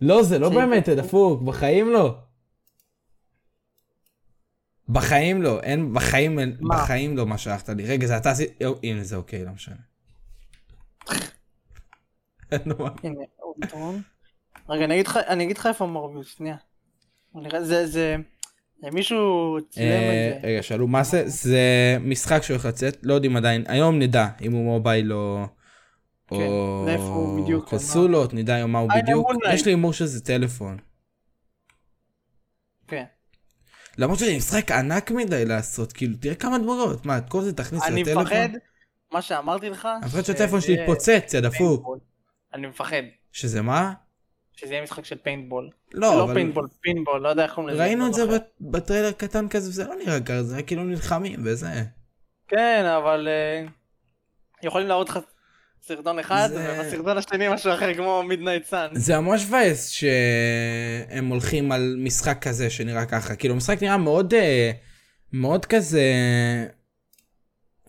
[0.00, 2.18] לא, זה לא באמת, זה דפוק, בחיים לא.
[4.88, 6.56] בחיים לא, אין, בחיים, אין-?
[6.68, 7.84] בחיים לא מה שלחת לי.
[7.86, 9.76] רגע, זה אתה עשית, הנה זה אוקיי, לא משנה.
[14.68, 16.56] רגע, אני אגיד לך, איפה מורביוס, שנייה.
[17.50, 18.16] זה, זה,
[18.82, 20.48] זה מישהו צילם אה, את זה.
[20.48, 24.64] רגע, שאלו מה זה, זה משחק שהולך לצאת, לא יודעים עדיין, היום נדע אם הוא
[24.64, 25.46] מובייל או...
[26.30, 29.28] כן, או קונסולות, נדע היום מה הוא בדיוק.
[29.52, 30.78] יש לי הימור שזה טלפון.
[32.88, 33.04] כן.
[33.98, 37.82] למרות שזה משחק ענק מדי לעשות, כאילו, תראה כמה דמויות, מה, את כל זה תכניס
[37.86, 38.22] אני לטלפון?
[38.22, 38.48] מפחד,
[39.12, 41.98] מה שאמרתי לך, אני מפחד שהטלפון שלי יתפוצץ, יא דפוק.
[42.54, 43.02] אני מפחד,
[43.32, 43.92] שזה מה?
[44.52, 45.70] שזה יהיה משחק של פיינטבול.
[45.94, 47.82] לא, לא אבל פיינטבול, פינבול, לא יודע איך קוראים לזה.
[47.82, 48.22] ראינו לא את זה
[48.60, 51.66] בטריילר קטן כזה, וזה לא נראה ככה, זה היה כאילו נלחמים וזה.
[52.48, 53.66] כן, אבל אה,
[54.62, 55.18] יכולים להראות לך
[55.86, 58.88] סרטון אחד, זה- ובסרטון השני משהו אחר כמו מידנייט סאן.
[58.92, 64.70] זה ממש מבאס שהם הולכים על משחק כזה שנראה ככה, כאילו המשחק נראה מאוד, אה,
[65.32, 66.02] מאוד כזה...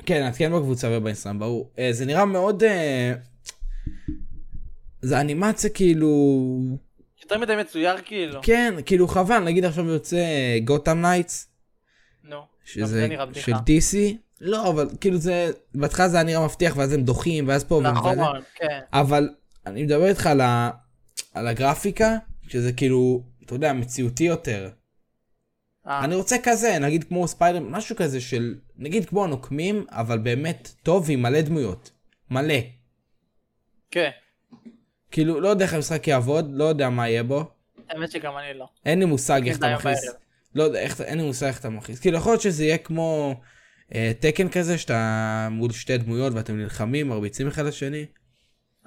[0.06, 1.72] כן, נעדכן בקבוצה ובאינסטגרם, ברור.
[1.80, 2.64] אה, זה נראה מאוד...
[2.64, 3.14] אה,
[5.02, 6.10] זה אנימציה כאילו...
[7.24, 8.39] יותר מדי מצויר כאילו.
[8.43, 10.18] כן, כאילו חבל, נגיד עכשיו יוצא
[10.64, 11.48] גותם נייטס,
[12.24, 12.38] נו.
[12.66, 13.52] שזה של.
[13.52, 13.98] DC,
[14.41, 18.17] לא, אבל כאילו זה, בהתחלה זה היה נראה מבטיח, ואז הם דוחים, ואז פה, נכון,
[18.55, 18.79] כן.
[18.93, 19.29] אבל
[19.65, 20.71] אני מדבר איתך על, ה...
[21.33, 22.17] על הגרפיקה,
[22.47, 24.69] שזה כאילו, אתה יודע, מציאותי יותר.
[25.88, 30.71] אה, אני רוצה כזה, נגיד כמו ספיידר, משהו כזה של, נגיד כמו הנוקמים, אבל באמת
[30.83, 31.91] טוב עם מלא דמויות.
[32.31, 32.55] מלא.
[33.91, 34.09] כן.
[35.11, 37.43] כאילו, לא יודע איך המשחק יעבוד, לא יודע מה יהיה בו.
[37.89, 38.67] האמת שגם אני לא.
[38.86, 40.05] אין לי מושג איך אתה היום מכניס.
[40.55, 41.99] לא יודע, איך, אין לי מושג איך אתה מכניס.
[41.99, 43.36] כאילו, יכול להיות שזה יהיה כמו
[44.19, 48.05] תקן כזה, שאתה מול שתי דמויות ואתם נלחמים, מרביצים אחד לשני.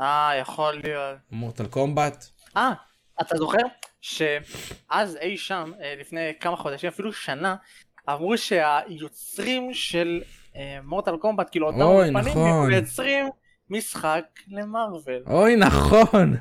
[0.00, 1.16] אה, יכול להיות.
[1.30, 2.24] מורטל קומבט.
[2.56, 2.72] אה,
[3.20, 3.62] אתה זוכר
[4.00, 7.56] שאז אי שם, אה, לפני כמה חודשים, אפילו שנה,
[8.10, 10.22] אמרו שהיוצרים של
[10.56, 12.68] אה, מורטל קומבט, כאילו אותם אוי, אולפנים, נכון.
[12.68, 13.26] מייצרים
[13.70, 15.22] משחק למרוויל.
[15.26, 16.36] אוי, נכון.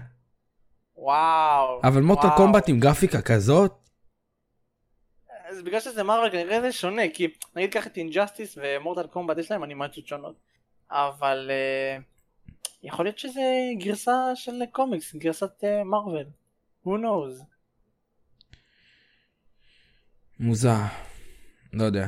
[0.96, 1.82] וואו.
[1.84, 2.28] אבל מורטל.
[2.38, 3.87] קומבט עם גרפיקה כזאת?
[5.58, 9.52] אז בגלל שזה מרוויל כנראה זה שונה, כי נגיד קח את אינג'סטיס ומורטל קומבט יש
[9.52, 10.36] להם אנימציות שונות.
[10.92, 11.98] אבל אה,
[12.84, 13.42] יכול להיות שזה
[13.80, 16.28] גרסה של קומיקס, גרסת אה, מרוויל.
[16.86, 17.44] who knows.
[20.40, 20.78] מוזר.
[21.74, 22.08] לא יודע.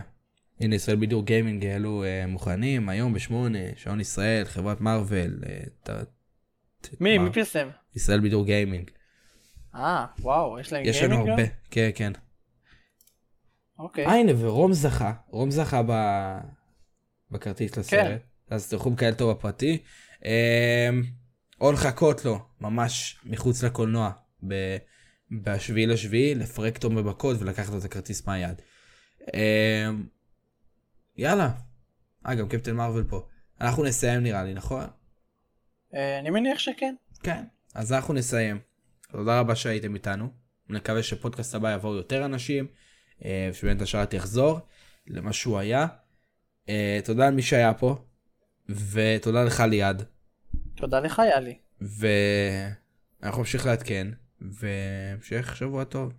[0.59, 5.39] הנה ישראל בידור גיימינג העלו אה, מוכנים היום בשמונה, שעון ישראל, חברת מארוול.
[5.49, 5.89] אה, ת-
[6.81, 7.17] ת- מי?
[7.17, 7.23] מה?
[7.23, 7.69] מי פרסם?
[7.95, 8.89] ישראל בידור גיימינג.
[9.75, 11.43] אה, וואו, יש להם יש לנו גיימינג הרבה.
[11.43, 11.49] גם?
[11.71, 12.11] כן, כן.
[13.79, 14.05] אוקיי.
[14.05, 15.13] אה הנה ורום זכה.
[15.27, 15.91] רום זכה ב...
[17.31, 17.79] בכרטיס כן.
[17.79, 18.21] לסרט.
[18.49, 19.77] אז אתם יכולים לקהל בפרטי.
[20.25, 20.89] אה,
[21.61, 24.11] או לחכות לו ממש מחוץ לקולנוע.
[24.47, 24.77] ב...
[25.31, 28.61] בשביעי לשביעי, לפרק אותו בבקוד ולקחת לו את הכרטיס מהיד.
[29.33, 29.89] אה,
[31.17, 31.49] יאללה.
[32.27, 33.27] אה, גם קפטן מרוויל פה.
[33.61, 34.83] אנחנו נסיים נראה לי, נכון?
[35.95, 36.95] אה, אני מניח שכן.
[37.23, 37.43] כן.
[37.75, 38.59] אז אנחנו נסיים.
[39.11, 40.27] תודה רבה שהייתם איתנו.
[40.69, 42.67] נקווה שפודקאסט הבא יבואו יותר אנשים,
[43.25, 44.59] אה, ושבאמת השארת יחזור
[45.07, 45.87] למה שהוא היה.
[46.69, 47.95] אה, תודה למי שהיה פה,
[48.69, 50.03] ותודה לך ליעד.
[50.75, 51.57] תודה לך יאלי.
[51.81, 54.07] ואנחנו נמשיך לעדכן,
[54.41, 56.13] והמשך שבוע טוב.